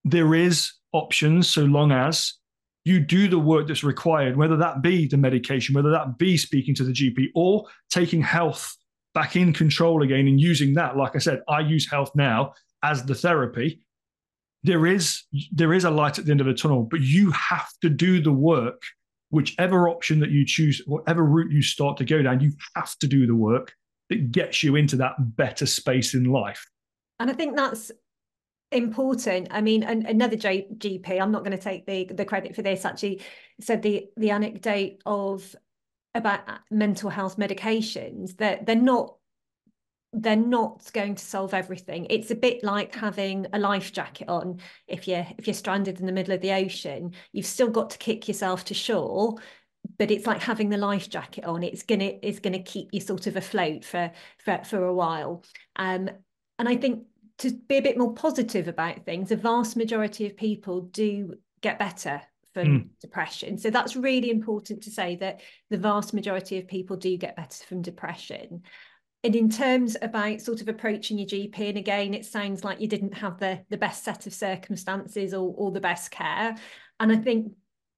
[0.04, 2.34] there is options so long as
[2.84, 6.76] you do the work that's required, whether that be the medication, whether that be speaking
[6.76, 8.76] to the GP or taking health
[9.14, 10.98] back in control again and using that.
[10.98, 13.80] Like I said, I use health now as the therapy
[14.64, 17.70] there is there is a light at the end of the tunnel, but you have
[17.82, 18.82] to do the work.
[19.30, 23.08] Whichever option that you choose, whatever route you start to go down, you have to
[23.08, 23.74] do the work
[24.10, 26.66] that gets you into that better space in life.
[27.20, 27.92] And I think that's
[28.72, 29.50] important.
[29.52, 32.62] I mean, an, another J- GP, I'm not going to take the the credit for
[32.62, 32.86] this.
[32.86, 33.22] Actually,
[33.60, 35.56] said the the anecdote of
[36.16, 36.42] about
[36.72, 39.17] mental health medications that they're not
[40.14, 42.08] they're not going to solve everything.
[42.10, 44.60] It's a bit like having a life jacket on.
[44.88, 47.98] If you're if you're stranded in the middle of the ocean, you've still got to
[47.98, 49.36] kick yourself to shore,
[49.98, 51.64] but it's like having the life jacket on.
[51.64, 55.44] It's gonna it's gonna keep you sort of afloat for for for a while.
[55.76, 56.10] Um,
[56.60, 57.04] and I think
[57.40, 61.78] to be a bit more positive about things, a vast majority of people do get
[61.78, 62.22] better
[62.54, 62.88] from mm.
[63.02, 63.58] depression.
[63.58, 67.64] So that's really important to say that the vast majority of people do get better
[67.66, 68.64] from depression
[69.24, 72.88] and in terms about sort of approaching your GP, and again, it sounds like you
[72.88, 76.56] didn't have the, the best set of circumstances or, or the best care.
[77.00, 77.54] And I think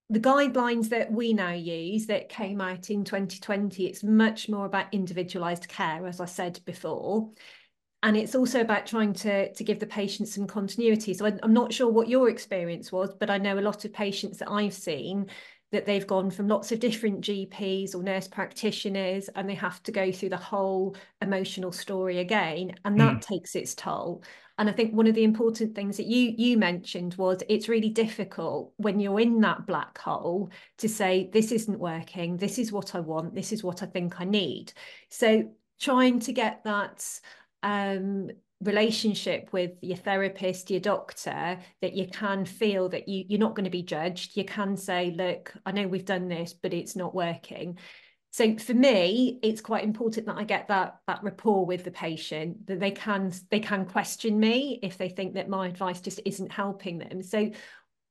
[0.10, 4.94] the guidelines that we now use that came out in 2020, it's much more about
[4.94, 7.30] individualized care, as I said before.
[8.02, 11.14] And it's also about trying to, to give the patient some continuity.
[11.14, 14.38] So I'm not sure what your experience was, but I know a lot of patients
[14.38, 15.28] that I've seen
[15.72, 19.92] that they've gone from lots of different GPs or nurse practitioners and they have to
[19.92, 23.22] go through the whole emotional story again and that mm.
[23.22, 24.24] takes its toll.
[24.58, 27.90] And I think one of the important things that you you mentioned was it's really
[27.90, 32.36] difficult when you're in that black hole to say this isn't working.
[32.36, 33.36] This is what I want.
[33.36, 34.74] This is what I think I need.
[35.08, 37.08] So trying to get that
[37.64, 38.32] um,
[38.62, 43.64] relationship with your therapist your doctor that you can feel that you you're not going
[43.64, 44.36] to be judged.
[44.36, 47.78] You can say look i know we've done this but it's not working.
[48.32, 52.68] So for me it's quite important that i get that that rapport with the patient
[52.68, 56.52] that they can they can question me if they think that my advice just isn't
[56.52, 57.24] helping them.
[57.24, 57.52] So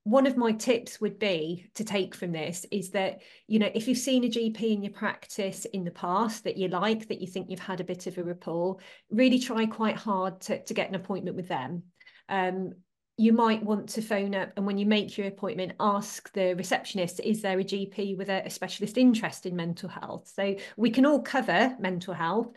[0.03, 3.87] one of my tips would be to take from this is that you know if
[3.87, 7.27] you've seen a gp in your practice in the past that you like that you
[7.27, 8.77] think you've had a bit of a rapport
[9.09, 11.83] really try quite hard to, to get an appointment with them.
[12.27, 12.73] Um,
[13.17, 17.19] you might want to phone up and when you make your appointment ask the receptionist
[17.19, 20.31] is there a gp with a, a specialist interest in mental health?
[20.33, 22.53] So we can all cover mental health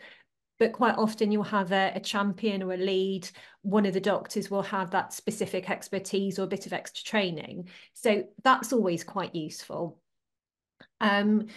[0.59, 3.29] but quite often you'll have a, a, champion or a lead.
[3.63, 7.69] One of the doctors will have that specific expertise or a bit of extra training.
[7.93, 9.99] So that's always quite useful.
[11.01, 11.47] Um,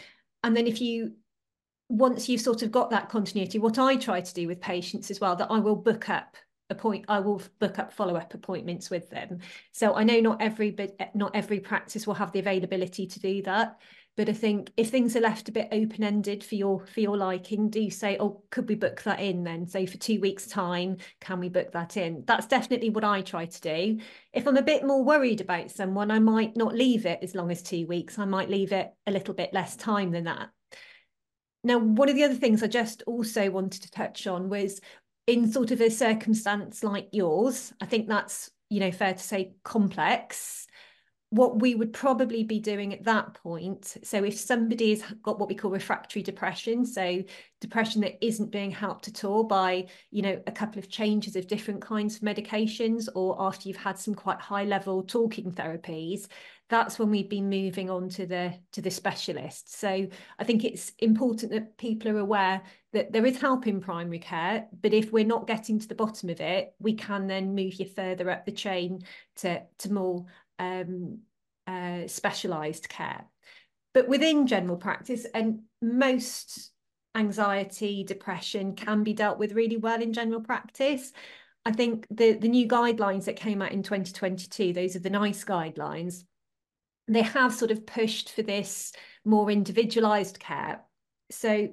[0.42, 1.14] and then if you,
[1.88, 5.20] once you've sort of got that continuity, what I try to do with patients as
[5.20, 6.36] well, that I will book up
[6.68, 9.38] a point i will book up follow-up appointments with them
[9.70, 10.76] so i know not every
[11.14, 13.78] not every practice will have the availability to do that
[14.17, 17.17] but I think if things are left a bit open ended for your for your
[17.19, 19.67] liking, do you say, oh, could we book that in then?
[19.67, 22.25] Say for two weeks' time, can we book that in?
[22.27, 23.99] That's definitely what I try to do.
[24.33, 27.51] If I'm a bit more worried about someone, I might not leave it as long
[27.51, 28.19] as two weeks.
[28.19, 30.49] I might leave it a little bit less time than that.
[31.62, 34.81] Now, one of the other things I just also wanted to touch on was
[35.27, 39.55] in sort of a circumstance like yours, I think that's, you know, fair to say
[39.62, 40.67] complex
[41.31, 43.97] what we would probably be doing at that point.
[44.05, 47.22] So if somebody's got what we call refractory depression so
[47.61, 51.49] depression that isn't being helped at all by you know a couple of changes of
[51.49, 56.27] different kinds of medications or after you've had some quite high level talking therapies
[56.68, 59.79] that's when we'd be moving on to the to the specialist.
[59.79, 60.07] So
[60.39, 62.62] i think it's important that people are aware
[62.93, 66.29] that there is help in primary care but if we're not getting to the bottom
[66.29, 69.03] of it we can then move you further up the chain
[69.37, 70.27] to to more
[70.59, 71.21] um,
[71.67, 73.25] uh, specialised care.
[73.95, 76.71] But within general practice, and most
[77.15, 81.13] anxiety, depression can be dealt with really well in general practice.
[81.65, 85.45] I think the, the new guidelines that came out in 2022, those are the NICE
[85.45, 86.25] guidelines,
[87.09, 88.93] they have sort of pushed for this
[89.25, 90.81] more individualized care.
[91.31, 91.69] So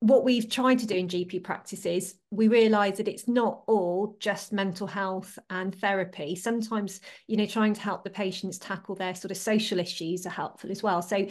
[0.00, 4.52] what we've tried to do in GP practices, we realise that it's not all just
[4.52, 6.36] mental health and therapy.
[6.36, 10.30] Sometimes, you know, trying to help the patients tackle their sort of social issues are
[10.30, 11.02] helpful as well.
[11.02, 11.26] So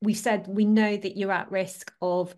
[0.00, 2.34] we've said we know that you're at risk of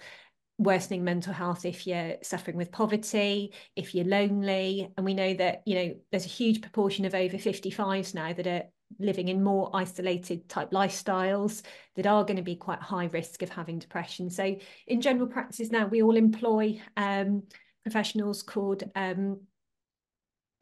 [0.58, 4.92] worsening mental health if you're suffering with poverty, if you're lonely.
[4.96, 8.46] And we know that, you know, there's a huge proportion of over 55s now that
[8.48, 8.64] are
[8.98, 11.62] living in more isolated type lifestyles
[11.96, 14.30] that are going to be quite high risk of having depression.
[14.30, 17.42] So in general practice now, we all employ um,
[17.82, 19.40] professionals called, um,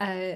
[0.01, 0.35] uh,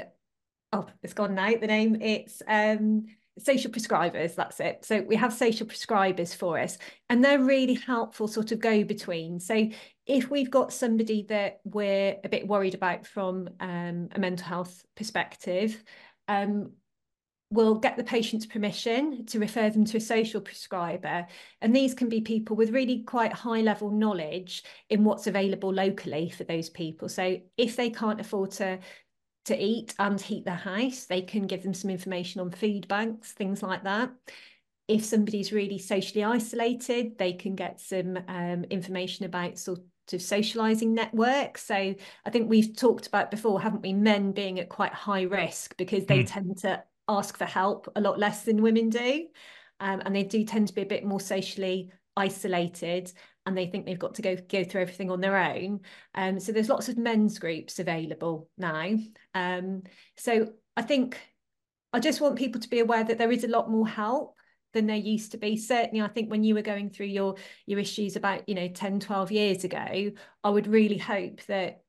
[0.73, 3.07] oh, it's gone now, the name, it's um,
[3.39, 4.85] social prescribers, that's it.
[4.85, 6.79] So we have social prescribers for us,
[7.09, 9.41] and they're really helpful sort of go between.
[9.41, 9.69] So
[10.07, 14.85] if we've got somebody that we're a bit worried about from um, a mental health
[14.97, 15.83] perspective,
[16.29, 16.73] um,
[17.51, 21.27] we'll get the patient's permission to refer them to a social prescriber.
[21.61, 26.31] And these can be people with really quite high level knowledge in what's available locally
[26.31, 27.09] for those people.
[27.09, 28.79] So if they can't afford to
[29.47, 33.33] to eat and heat their house, they can give them some information on food banks,
[33.33, 34.13] things like that.
[34.87, 39.81] If somebody's really socially isolated, they can get some um, information about sort
[40.13, 41.65] of socializing networks.
[41.65, 45.77] So I think we've talked about before, haven't we, men being at quite high risk
[45.79, 46.31] because they mm.
[46.31, 49.27] tend to ask for help a lot less than women do.
[49.81, 53.13] Um, and they do tend to be a bit more socially isolated
[53.47, 55.81] and they think they've got to go go through everything on their own.
[56.15, 58.95] Um, so there's lots of men's groups available now.
[59.35, 59.83] Um,
[60.17, 61.19] so I think
[61.93, 64.37] I just want people to be aware that there is a lot more help
[64.73, 67.35] than there used to be certainly i think when you were going through your
[67.67, 70.13] your issues about you know 10 12 years ago
[70.45, 71.83] i would really hope that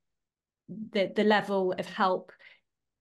[0.91, 2.31] the the level of help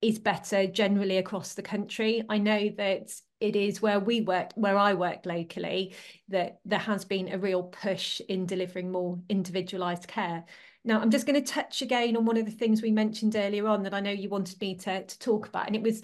[0.02, 2.22] is better generally across the country.
[2.28, 5.94] I know that it is where we work, where I work locally,
[6.28, 10.44] that there has been a real push in delivering more individualised care.
[10.84, 13.66] Now, I'm just going to touch again on one of the things we mentioned earlier
[13.68, 16.00] on that I know you wanted me to, to talk about, and it was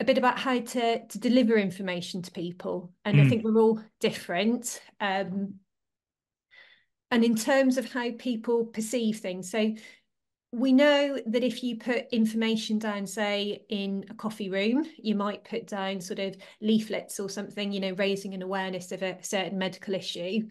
[0.00, 2.92] a bit about how to, to deliver information to people.
[3.04, 3.20] And mm.
[3.20, 3.28] I hmm.
[3.30, 4.80] think we're all different.
[5.00, 5.54] Um,
[7.10, 9.74] and in terms of how people perceive things, so
[10.56, 15.44] we know that if you put information down, say in a coffee room, you might
[15.44, 19.58] put down sort of leaflets or something, you know, raising an awareness of a certain
[19.58, 20.48] medical issue.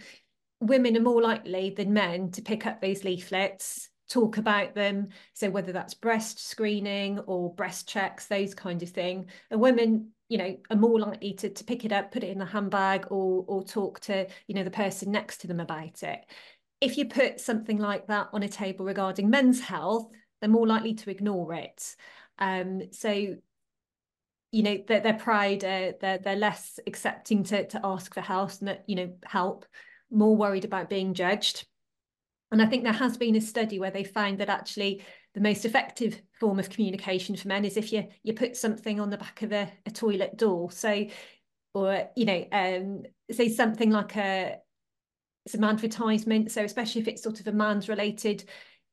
[0.59, 5.07] Women are more likely than men to pick up those leaflets, talk about them.
[5.33, 9.25] So whether that's breast screening or breast checks, those kind of thing.
[9.49, 12.37] And women, you know, are more likely to, to pick it up, put it in
[12.37, 16.19] the handbag or or talk to, you know, the person next to them about it
[16.81, 20.07] if you put something like that on a table regarding men's health,
[20.39, 21.95] they're more likely to ignore it.
[22.37, 23.09] Um, so,
[24.51, 28.51] you know, their, their pride, uh, they're, they're less accepting to, to ask for help,
[28.61, 29.65] and you know, help,
[30.11, 31.65] more worried about being judged.
[32.51, 35.03] And I think there has been a study where they found that actually
[35.33, 39.09] the most effective form of communication for men is if you you put something on
[39.09, 40.71] the back of a, a toilet door.
[40.71, 41.07] So,
[41.73, 44.57] or you know, um, say something like a
[45.47, 46.51] some advertisement.
[46.51, 48.45] So especially if it's sort of a man's related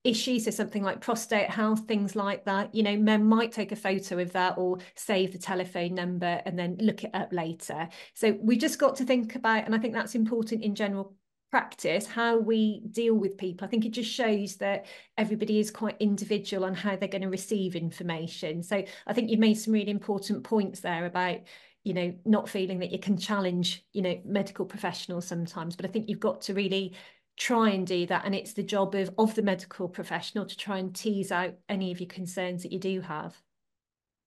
[0.05, 3.77] issue, so something like prostate health, things like that, you know, men might take a
[3.77, 7.89] photo of that or save the telephone number and then look it up later.
[8.15, 11.15] So we just got to think about, and I think that's important in general
[11.53, 14.87] practice how we deal with people i think it just shows that
[15.19, 19.37] everybody is quite individual on how they're going to receive information so i think you
[19.37, 21.41] made some really important points there about
[21.85, 25.89] you know not feeling that you can challenge you know medical professionals sometimes but i
[25.89, 26.95] think you've got to really
[27.37, 30.79] try and do that and it's the job of of the medical professional to try
[30.79, 33.35] and tease out any of your concerns that you do have.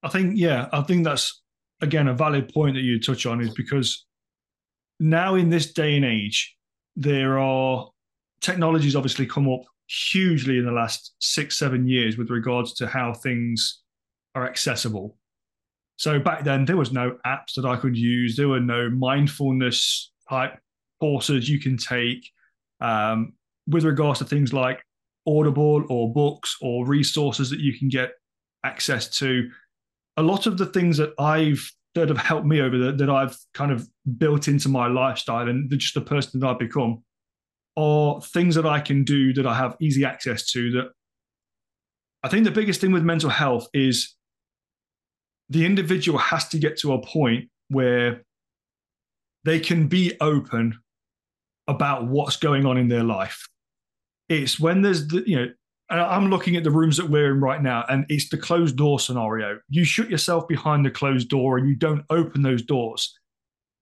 [0.01, 1.41] I think yeah i think that's
[1.81, 4.05] again a valid point that you touch on is because
[4.99, 6.55] now in this day and age
[6.95, 7.89] there are
[8.41, 13.13] technologies obviously come up hugely in the last six seven years with regards to how
[13.13, 13.81] things
[14.35, 15.17] are accessible
[15.97, 18.35] so back then, there was no apps that I could use.
[18.35, 20.59] There were no mindfulness type
[20.99, 22.29] courses you can take
[22.81, 23.33] um,
[23.67, 24.81] with regards to things like
[25.27, 28.11] Audible or books or resources that you can get
[28.63, 29.49] access to.
[30.17, 33.37] A lot of the things that I've that have helped me over the, that I've
[33.53, 33.87] kind of
[34.17, 37.03] built into my lifestyle and just the person that I've become
[37.77, 40.71] are things that I can do that I have easy access to.
[40.71, 40.87] That
[42.21, 44.13] I think the biggest thing with mental health is
[45.49, 48.23] the individual has to get to a point where
[49.43, 50.79] they can be open
[51.67, 53.47] about what's going on in their life.
[54.27, 55.47] It's when there's the, you know,
[55.87, 58.99] I'm looking at the rooms that we're in right now, and it's the closed door
[58.99, 59.59] scenario.
[59.69, 63.15] You shut yourself behind the closed door and you don't open those doors.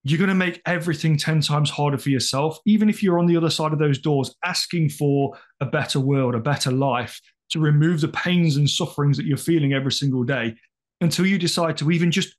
[0.03, 2.59] you're going to make everything 10 times harder for yourself.
[2.65, 6.35] Even if you're on the other side of those doors asking for a better world,
[6.35, 7.19] a better life,
[7.51, 10.55] to remove the pains and sufferings that you're feeling every single day
[11.03, 12.35] until you decide to even just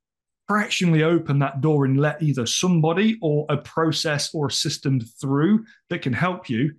[0.49, 5.65] fractionally open that door and let either somebody or a process or a system through
[5.91, 6.75] that can help you,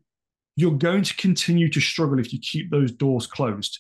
[0.56, 3.80] you're going to continue to struggle if you keep those doors closed.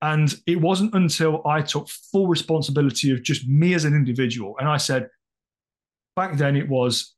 [0.00, 4.68] And it wasn't until I took full responsibility of just me as an individual and
[4.68, 5.08] I said,
[6.16, 7.14] back then it was,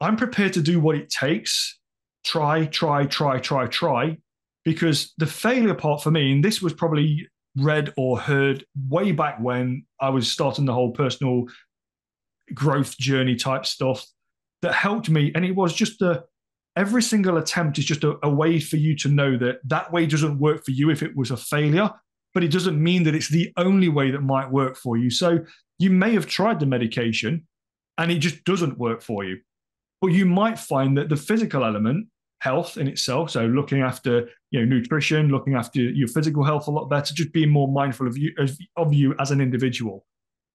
[0.00, 1.78] I'm prepared to do what it takes,
[2.24, 4.18] try, try, try, try, try.
[4.64, 7.26] Because the failure part for me, and this was probably
[7.56, 11.46] read or heard way back when I was starting the whole personal
[12.54, 14.06] growth journey type stuff
[14.62, 15.32] that helped me.
[15.34, 16.24] And it was just a,
[16.76, 20.06] every single attempt is just a, a, way for you to know that that way
[20.06, 21.90] doesn't work for you if it was a failure,
[22.34, 25.10] but it doesn't mean that it's the only way that might work for you.
[25.10, 25.40] So
[25.78, 27.46] you may have tried the medication
[27.98, 29.38] and it just doesn't work for you.
[30.00, 32.08] But you might find that the physical element,
[32.40, 36.70] health in itself, so looking after you know nutrition, looking after your physical health a
[36.70, 38.32] lot better, just being more mindful of you
[38.76, 40.06] of, you as an individual,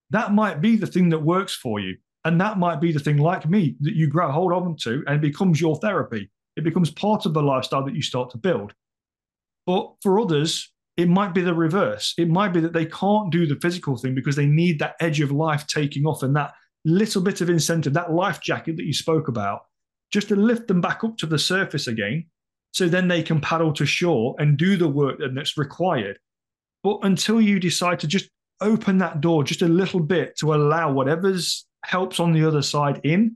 [0.09, 1.97] that might be the thing that works for you.
[2.25, 5.21] And that might be the thing, like me, that you grab hold on to and
[5.21, 6.31] becomes your therapy.
[6.55, 8.73] It becomes part of the lifestyle that you start to build.
[9.65, 12.13] But for others, it might be the reverse.
[12.17, 15.19] It might be that they can't do the physical thing because they need that edge
[15.19, 16.53] of life taking off and that
[16.85, 19.61] little bit of incentive, that life jacket that you spoke about,
[20.13, 22.25] just to lift them back up to the surface again.
[22.71, 26.17] So then they can paddle to shore and do the work that's required.
[26.83, 28.29] But until you decide to just
[28.61, 33.01] open that door just a little bit to allow whatever's helps on the other side
[33.03, 33.35] in,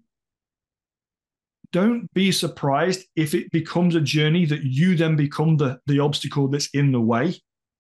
[1.72, 6.48] don't be surprised if it becomes a journey that you then become the, the obstacle
[6.48, 7.36] that's in the way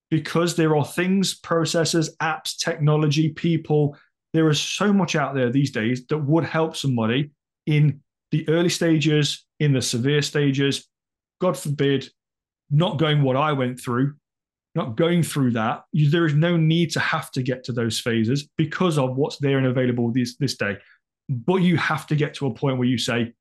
[0.09, 3.97] because there are things, processes, apps, technology, people
[4.33, 7.31] there is so much out there these days that would help somebody
[7.65, 10.87] in the early stages, in the severe stages.
[11.39, 12.09] God forbid,
[12.69, 14.15] not going what I went through,
[14.75, 15.83] not going through that.
[15.91, 19.37] You, there is no need to have to get to those phases because of what's
[19.37, 20.77] there and available this, this day.
[21.29, 23.33] But you have to get to a point where you say,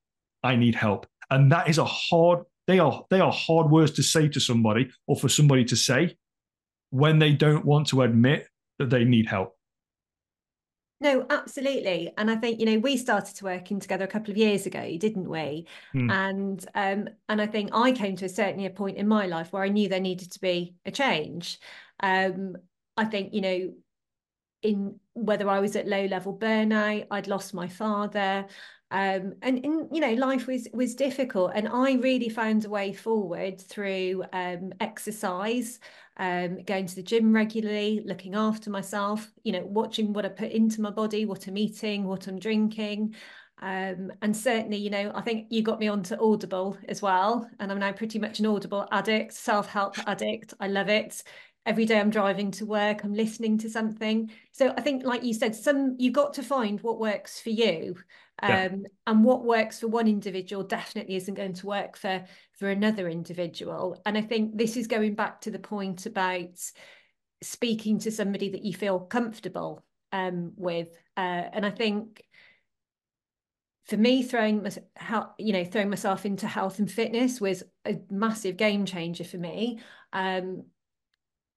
[0.43, 1.07] I need help.
[1.29, 4.89] And that is a hard, they are they are hard words to say to somebody
[5.07, 6.17] or for somebody to say
[6.89, 8.47] when they don't want to admit
[8.79, 9.56] that they need help.
[10.99, 12.11] No, absolutely.
[12.17, 14.97] And I think, you know, we started to working together a couple of years ago,
[14.97, 15.67] didn't we?
[15.93, 16.11] Mm.
[16.11, 19.53] And um, and I think I came to a certain a point in my life
[19.53, 21.59] where I knew there needed to be a change.
[21.99, 22.55] Um,
[22.95, 23.73] I think, you know,
[24.67, 28.45] in whether I was at low level burnout, I'd lost my father,
[28.89, 31.51] um, and, and you know life was was difficult.
[31.55, 35.79] And i really found a way forward through um, exercise
[36.17, 40.51] um, going to the gym regularly looking after myself you know watching what i put
[40.51, 43.15] into my body what i'm eating what i'm drinking.
[43.59, 47.71] Um, and certainly you know i think you got me onto audible as well and
[47.71, 50.53] i'm now pretty much an audible addict self-help addict.
[50.59, 51.23] I love it
[51.67, 55.33] every day i'm driving to work i'm listening to something so i think like you
[55.33, 57.95] said some you got to find what works for you
[58.41, 58.69] um, yeah.
[59.07, 62.23] and what works for one individual definitely isn't going to work for
[62.57, 66.57] for another individual and i think this is going back to the point about
[67.43, 70.87] speaking to somebody that you feel comfortable um, with
[71.17, 72.23] uh, and i think
[73.87, 74.71] for me throwing my,
[75.37, 79.79] you know throwing myself into health and fitness was a massive game changer for me
[80.13, 80.63] um,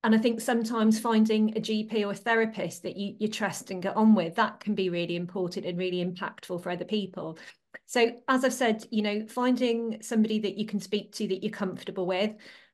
[0.02, 3.82] and I think sometimes finding a GP or a therapist that you, you trust and
[3.82, 7.38] get on with, that can be really important and really impactful for other people.
[7.86, 11.52] So, as I've said, you know, finding somebody that you can speak to that you're
[11.52, 12.32] comfortable with.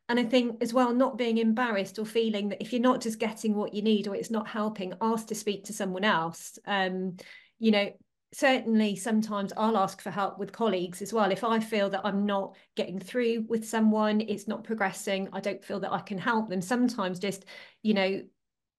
[0.08, 3.18] And I think as well, not being embarrassed or feeling that if you're not just
[3.18, 6.60] getting what you need or it's not helping, ask to speak to someone else.
[6.64, 7.16] Um,
[7.58, 7.90] you know,
[8.32, 11.30] certainly sometimes I'll ask for help with colleagues as well.
[11.30, 15.64] If I feel that I'm not getting through with someone, it's not progressing, I don't
[15.64, 16.60] feel that I can help them.
[16.60, 17.44] Sometimes just,
[17.82, 18.22] you know,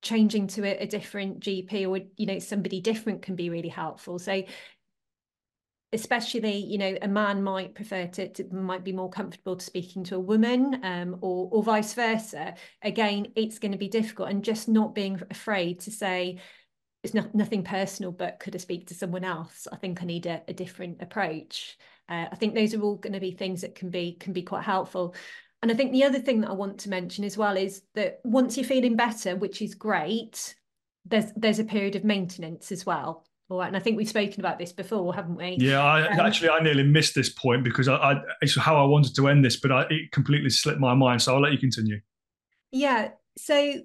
[0.01, 4.19] changing to a, a different GP or, you know, somebody different can be really helpful.
[4.19, 4.43] So
[5.93, 10.03] especially you know a man might prefer to, to, might be more comfortable to speaking
[10.03, 14.43] to a woman um, or or vice versa again it's going to be difficult and
[14.43, 16.37] just not being afraid to say
[17.07, 19.65] it's not, nothing personal, but could I speak to someone else?
[19.71, 21.77] I think I need a, a different approach.
[22.09, 24.41] Uh, I think those are all going to be things that can be can be
[24.41, 25.15] quite helpful.
[25.61, 28.19] And I think the other thing that I want to mention as well is that
[28.23, 30.53] once you're feeling better, which is great,
[31.05, 33.25] there's there's a period of maintenance as well.
[33.49, 35.55] All right, and I think we've spoken about this before, haven't we?
[35.57, 38.85] Yeah, I, um, actually, I nearly missed this point because I, I, it's how I
[38.85, 41.21] wanted to end this, but I, it completely slipped my mind.
[41.21, 42.01] So I'll let you continue.
[42.71, 43.11] Yeah.
[43.37, 43.75] So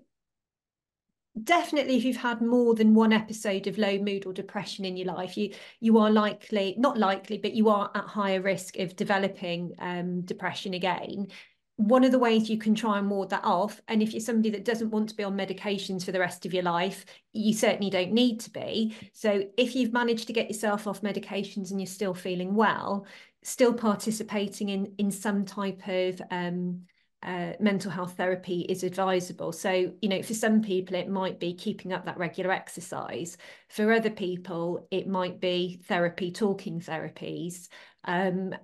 [1.40, 5.06] definitely if you've had more than one episode of low mood or depression in your
[5.06, 9.72] life you you are likely not likely but you are at higher risk of developing
[9.78, 11.28] um, depression again.
[11.76, 14.50] One of the ways you can try and ward that off and if you're somebody
[14.50, 17.88] that doesn't want to be on medications for the rest of your life you certainly
[17.88, 18.94] don't need to be.
[19.14, 23.06] So if you've managed to get yourself off medications and you're still feeling well
[23.42, 26.82] still participating in in some type of um,
[27.22, 29.52] uh, mental health therapy is advisable.
[29.52, 33.36] So, you know, for some people, it might be keeping up that regular exercise.
[33.68, 37.68] For other people, it might be therapy, talking therapies.
[38.04, 38.54] Um,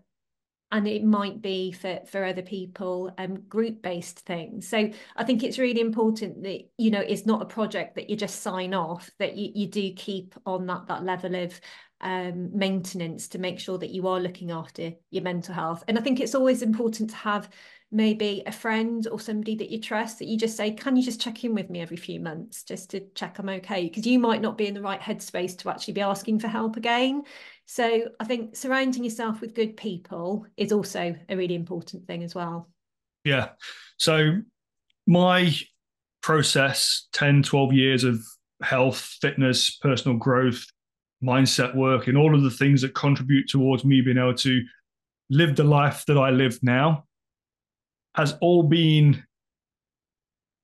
[0.71, 4.69] and it might be for, for other people um, group-based things.
[4.69, 8.17] So I think it's really important that, you know, it's not a project that you
[8.17, 11.59] just sign off, that you, you do keep on that, that level of
[12.01, 15.85] um, maintenance to make sure that you are looking after your mental health.
[15.89, 17.49] And I think it's always important to have
[17.91, 21.20] maybe a friend or somebody that you trust that you just say, can you just
[21.20, 23.84] check in with me every few months just to check I'm okay?
[23.84, 26.76] Because you might not be in the right headspace to actually be asking for help
[26.76, 27.22] again.
[27.64, 32.34] So I think surrounding yourself with good people is also a really important thing as
[32.34, 32.68] well.
[33.24, 33.51] Yeah.
[33.97, 34.41] So
[35.07, 35.55] my
[36.22, 38.20] process 10, 12 years of
[38.62, 40.66] health, fitness, personal growth,
[41.24, 44.62] mindset work, and all of the things that contribute towards me being able to
[45.30, 47.05] live the life that I live now
[48.19, 49.25] has all been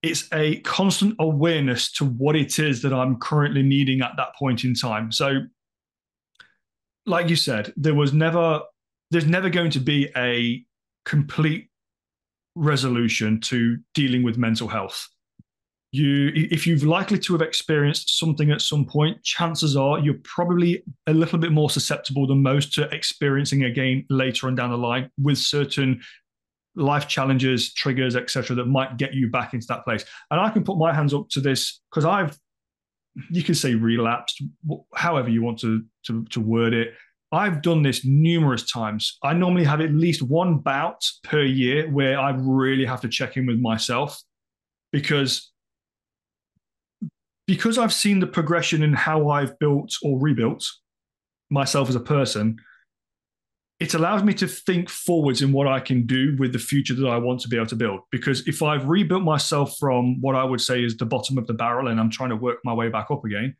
[0.03, 4.65] it's a constant awareness to what it is that I'm currently needing at that point
[4.65, 5.11] in time.
[5.11, 5.45] So,
[7.07, 8.61] like you said, there was never,
[9.11, 10.63] there's never going to be a
[11.07, 11.71] complete
[12.55, 15.09] resolution to dealing with mental health.
[15.93, 20.83] You, if you've likely to have experienced something at some point, chances are you're probably
[21.07, 25.09] a little bit more susceptible than most to experiencing again later on down the line
[25.17, 26.03] with certain
[26.77, 30.05] life challenges, triggers, etc., that might get you back into that place.
[30.31, 32.39] And I can put my hands up to this because I've,
[33.31, 34.43] you can say relapsed,
[34.95, 36.95] however you want to, to to word it.
[37.33, 39.19] I've done this numerous times.
[39.23, 43.37] I normally have at least one bout per year where I really have to check
[43.37, 44.23] in with myself
[44.93, 45.53] because
[47.47, 50.65] because I've seen the progression in how I've built or rebuilt
[51.51, 52.57] myself as a person
[53.81, 57.07] it allows me to think forwards in what I can do with the future that
[57.07, 58.01] I want to be able to build.
[58.13, 61.55] Because if I've rebuilt myself from what I would say is the bottom of the
[61.55, 63.57] barrel and I'm trying to work my way back up again,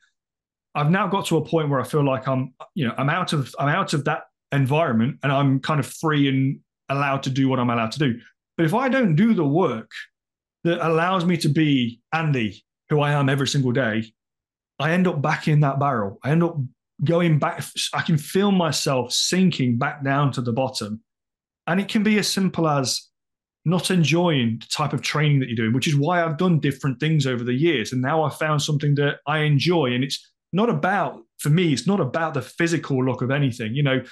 [0.75, 3.33] I've now got to a point where I feel like I'm, you know, I'm out
[3.33, 7.49] of I'm out of that environment and I'm kind of free and allowed to do
[7.49, 8.21] what I'm allowed to do.
[8.57, 9.91] But if I don't do the work
[10.63, 14.13] that allows me to be Andy, who I am every single day,
[14.79, 16.19] I end up back in that barrel.
[16.23, 16.57] I end up
[17.03, 21.01] going back, I can feel myself sinking back down to the bottom.
[21.67, 23.09] And it can be as simple as
[23.65, 27.01] not enjoying the type of training that you're doing, which is why I've done different
[27.01, 27.93] things over the years.
[27.93, 29.93] And now I've found something that I enjoy.
[29.93, 33.75] And it's not about, for me, it's not about the physical look of anything.
[33.75, 34.03] You know,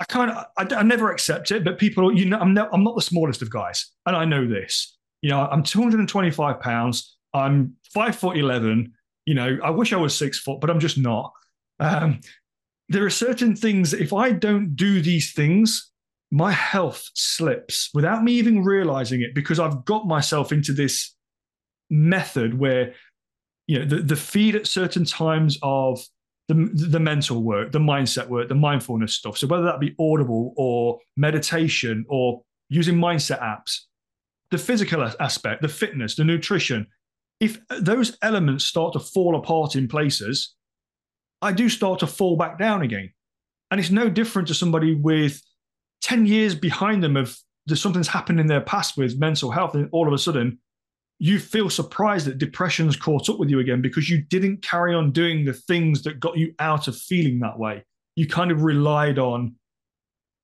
[0.00, 2.82] I kind of, I, I never accept it, but people, you know, I'm, no, I'm
[2.82, 3.90] not the smallest of guys.
[4.06, 4.96] And I know this.
[5.22, 7.16] You know, I'm 225 pounds.
[7.32, 8.92] I'm five foot 11.
[9.26, 11.32] You know, I wish I was six foot, but I'm just not.
[11.78, 12.20] Um,
[12.88, 15.90] there are certain things, if I don't do these things,
[16.30, 21.14] my health slips without me even realizing it because I've got myself into this
[21.88, 22.94] method where,
[23.66, 26.00] you know, the, the feed at certain times of
[26.48, 29.38] the, the mental work, the mindset work, the mindfulness stuff.
[29.38, 33.82] So whether that be audible or meditation or using mindset apps,
[34.50, 36.86] the physical aspect, the fitness, the nutrition,
[37.40, 40.54] if those elements start to fall apart in places,
[41.42, 43.12] I do start to fall back down again.
[43.70, 45.40] And it's no different to somebody with
[46.02, 47.36] 10 years behind them of
[47.74, 50.58] something's happened in their past with mental health, and all of a sudden
[51.20, 55.12] you feel surprised that depression's caught up with you again because you didn't carry on
[55.12, 57.84] doing the things that got you out of feeling that way.
[58.16, 59.54] You kind of relied on,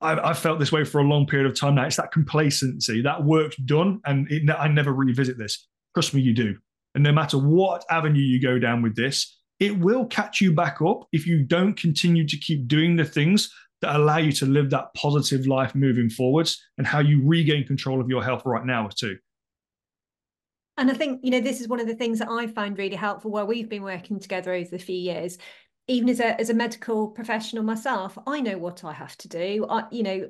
[0.01, 1.85] I've, I've felt this way for a long period of time now.
[1.85, 5.67] It's that complacency, that work's done, and it, I never revisit this.
[5.95, 6.57] Trust me, you do.
[6.95, 10.81] And no matter what avenue you go down with this, it will catch you back
[10.81, 14.69] up if you don't continue to keep doing the things that allow you to live
[14.71, 18.89] that positive life moving forwards and how you regain control of your health right now
[18.95, 19.17] too.
[20.77, 22.95] And I think, you know, this is one of the things that I find really
[22.95, 25.37] helpful while we've been working together over the few years.
[25.87, 29.65] Even as a as a medical professional myself, I know what I have to do.
[29.69, 30.29] I, you know,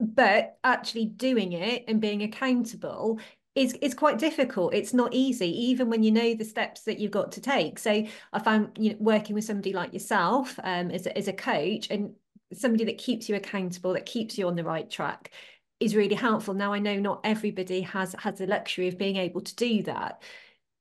[0.00, 3.20] but actually doing it and being accountable
[3.54, 4.74] is is quite difficult.
[4.74, 7.78] It's not easy, even when you know the steps that you've got to take.
[7.78, 11.32] So I found you know working with somebody like yourself um, as a, as a
[11.32, 12.14] coach and
[12.52, 15.32] somebody that keeps you accountable, that keeps you on the right track,
[15.80, 16.54] is really helpful.
[16.54, 20.22] Now I know not everybody has has the luxury of being able to do that.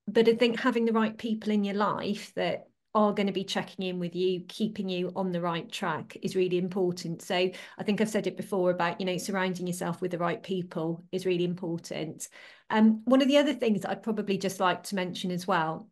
[0.08, 3.44] but I think having the right people in your life that are going to be
[3.44, 7.22] checking in with you, keeping you on the right track is really important.
[7.24, 7.36] So
[7.78, 11.04] I think I've said it before about, you know, surrounding yourself with the right people
[11.12, 12.28] is really important.
[12.70, 15.90] Um, one of the other things I'd probably just like to mention as well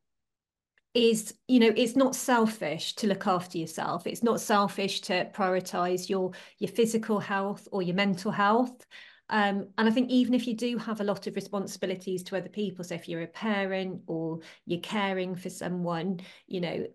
[0.94, 4.06] is you know it's not selfish to look after yourself.
[4.06, 8.86] It's not selfish to prioritize your your physical health or your mental health.
[9.30, 12.50] Um, and I think even if you do have a lot of responsibilities to other
[12.50, 16.86] people, so if you're a parent or you're caring for someone, you know,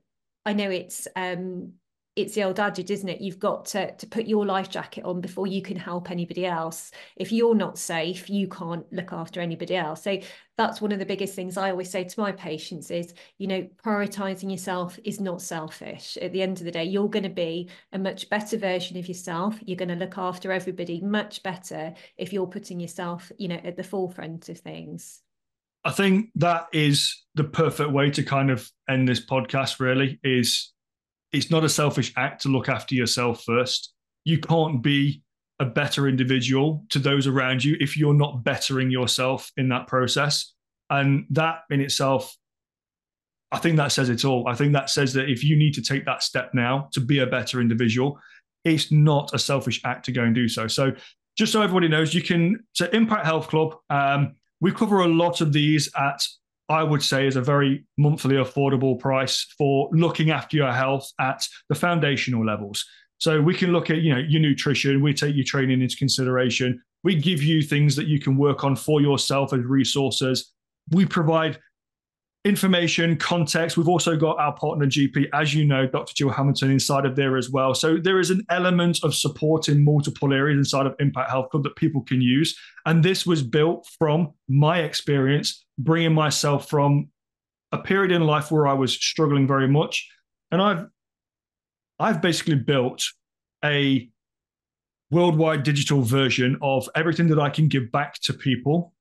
[0.45, 1.72] I know it's um,
[2.17, 3.21] it's the old adage, isn't it?
[3.21, 6.91] You've got to, to put your life jacket on before you can help anybody else.
[7.14, 10.03] If you're not safe, you can't look after anybody else.
[10.03, 10.19] So
[10.57, 13.69] that's one of the biggest things I always say to my patients is, you know,
[13.85, 16.17] prioritizing yourself is not selfish.
[16.23, 19.09] At the end of the day, you're going to be a much better version of
[19.09, 19.59] yourself.
[19.61, 23.77] You're going to look after everybody much better if you're putting yourself, you know, at
[23.77, 25.21] the forefront of things.
[25.85, 30.73] I think that is the perfect way to kind of end this podcast, really, is
[31.33, 33.93] it's not a selfish act to look after yourself first.
[34.24, 35.22] You can't be
[35.59, 40.53] a better individual to those around you if you're not bettering yourself in that process.
[40.91, 42.37] And that in itself,
[43.53, 44.49] I think that says it all.
[44.49, 47.20] I think that says that if you need to take that step now to be
[47.20, 48.20] a better individual,
[48.64, 50.66] it's not a selfish act to go and do so.
[50.66, 50.93] So,
[51.39, 53.77] just so everybody knows, you can to Impact Health Club.
[53.91, 56.22] Um, we cover a lot of these at
[56.69, 61.47] I would say is a very monthly affordable price for looking after your health at
[61.69, 62.85] the foundational levels.
[63.19, 66.83] So we can look at, you know, your nutrition, we take your training into consideration.
[67.05, 70.53] We give you things that you can work on for yourself as resources.
[70.91, 71.59] We provide
[72.47, 73.77] information, context.
[73.77, 76.15] We've also got our partner GP, as you know, Dr.
[76.15, 77.75] Jill Hamilton inside of there as well.
[77.75, 81.65] So there is an element of support in multiple areas inside of Impact Health Club
[81.65, 82.57] that people can use.
[82.87, 87.09] And this was built from my experience, bringing myself from
[87.73, 90.09] a period in life where I was struggling very much.
[90.53, 90.87] And I've
[91.99, 93.03] I've basically built
[93.65, 94.09] a
[95.11, 98.93] worldwide digital version of everything that I can give back to people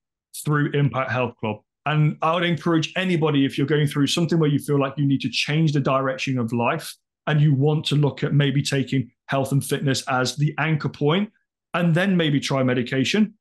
[0.43, 1.57] through Impact Health Club.
[1.85, 5.05] And I would encourage anybody, if you're going through something where you feel like you
[5.05, 6.95] need to change the direction of life
[7.27, 11.31] and you want to look at maybe taking health and fitness as the anchor point
[11.73, 13.35] and then maybe try medication,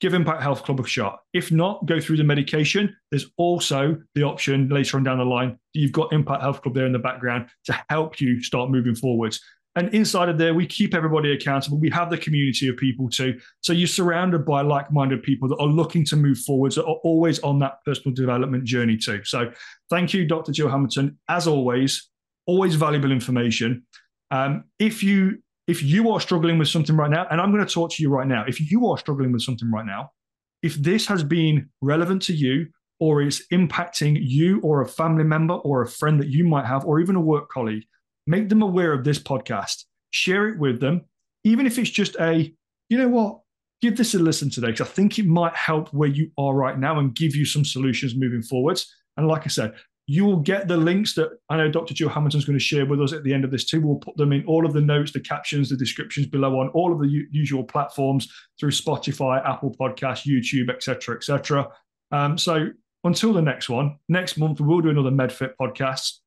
[0.00, 1.20] give Impact Health Club a shot.
[1.32, 2.94] If not, go through the medication.
[3.10, 6.74] There's also the option later on down the line that you've got Impact Health Club
[6.74, 9.40] there in the background to help you start moving forwards.
[9.76, 11.78] And inside of there, we keep everybody accountable.
[11.78, 13.40] We have the community of people too.
[13.60, 17.00] So you're surrounded by like minded people that are looking to move forwards, that are
[17.02, 19.24] always on that personal development journey too.
[19.24, 19.50] So
[19.90, 20.52] thank you, Dr.
[20.52, 21.18] Jill Hamilton.
[21.28, 22.08] As always,
[22.46, 23.84] always valuable information.
[24.30, 27.72] Um, if you if you are struggling with something right now, and I'm going to
[27.72, 30.10] talk to you right now, if you are struggling with something right now,
[30.62, 32.66] if this has been relevant to you
[33.00, 36.84] or is impacting you or a family member or a friend that you might have,
[36.84, 37.84] or even a work colleague,
[38.26, 41.02] make them aware of this podcast, share it with them,
[41.44, 42.52] even if it's just a,
[42.88, 43.40] you know what,
[43.82, 46.78] give this a listen today, because I think it might help where you are right
[46.78, 48.90] now and give you some solutions moving forwards.
[49.16, 49.74] And like I said,
[50.06, 51.94] you will get the links that I know Dr.
[51.94, 53.80] Jill Hamilton's going to share with us at the end of this too.
[53.80, 56.92] We'll put them in all of the notes, the captions, the descriptions below on all
[56.92, 61.68] of the u- usual platforms through Spotify, Apple Podcasts, YouTube, etc., etc.
[62.10, 62.68] Um, so
[63.02, 66.18] until the next one, next month we'll do another MedFit podcast.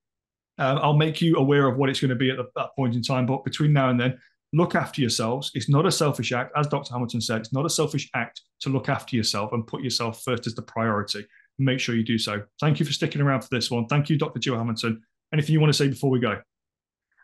[0.57, 3.01] Um, I'll make you aware of what it's going to be at that point in
[3.01, 3.25] time.
[3.25, 4.19] But between now and then,
[4.53, 5.51] look after yourselves.
[5.53, 6.93] It's not a selfish act, as Dr.
[6.93, 7.41] Hamilton said.
[7.41, 10.61] It's not a selfish act to look after yourself and put yourself first as the
[10.61, 11.25] priority
[11.59, 12.43] make sure you do so.
[12.59, 13.87] Thank you for sticking around for this one.
[13.87, 14.39] Thank you, Dr.
[14.39, 15.01] Jill Hamilton.
[15.33, 16.39] Anything you want to say before we go?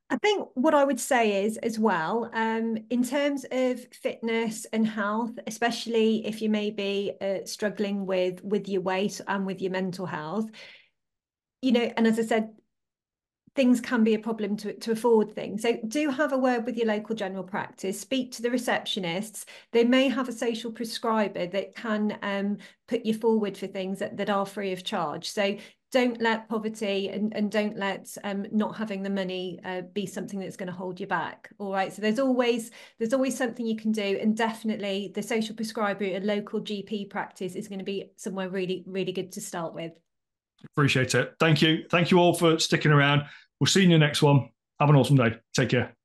[0.09, 4.85] I think what I would say is as well, um, in terms of fitness and
[4.85, 9.71] health, especially if you may be uh, struggling with with your weight and with your
[9.71, 10.49] mental health,
[11.61, 12.49] you know, and as I said,
[13.55, 15.61] things can be a problem to, to afford things.
[15.61, 19.45] So do have a word with your local general practice, speak to the receptionists.
[19.71, 24.17] They may have a social prescriber that can um, put you forward for things that,
[24.17, 25.29] that are free of charge.
[25.29, 25.57] So
[25.91, 30.39] don't let poverty and, and don't let um, not having the money uh, be something
[30.39, 31.51] that's going to hold you back.
[31.59, 31.93] All right.
[31.93, 36.19] So there's always there's always something you can do, and definitely the social prescriber, a
[36.19, 39.91] local GP practice, is going to be somewhere really really good to start with.
[40.71, 41.35] Appreciate it.
[41.39, 41.85] Thank you.
[41.89, 43.23] Thank you all for sticking around.
[43.63, 44.49] We'll see you in the next one.
[44.81, 45.37] Have an awesome day.
[45.55, 45.95] Take care.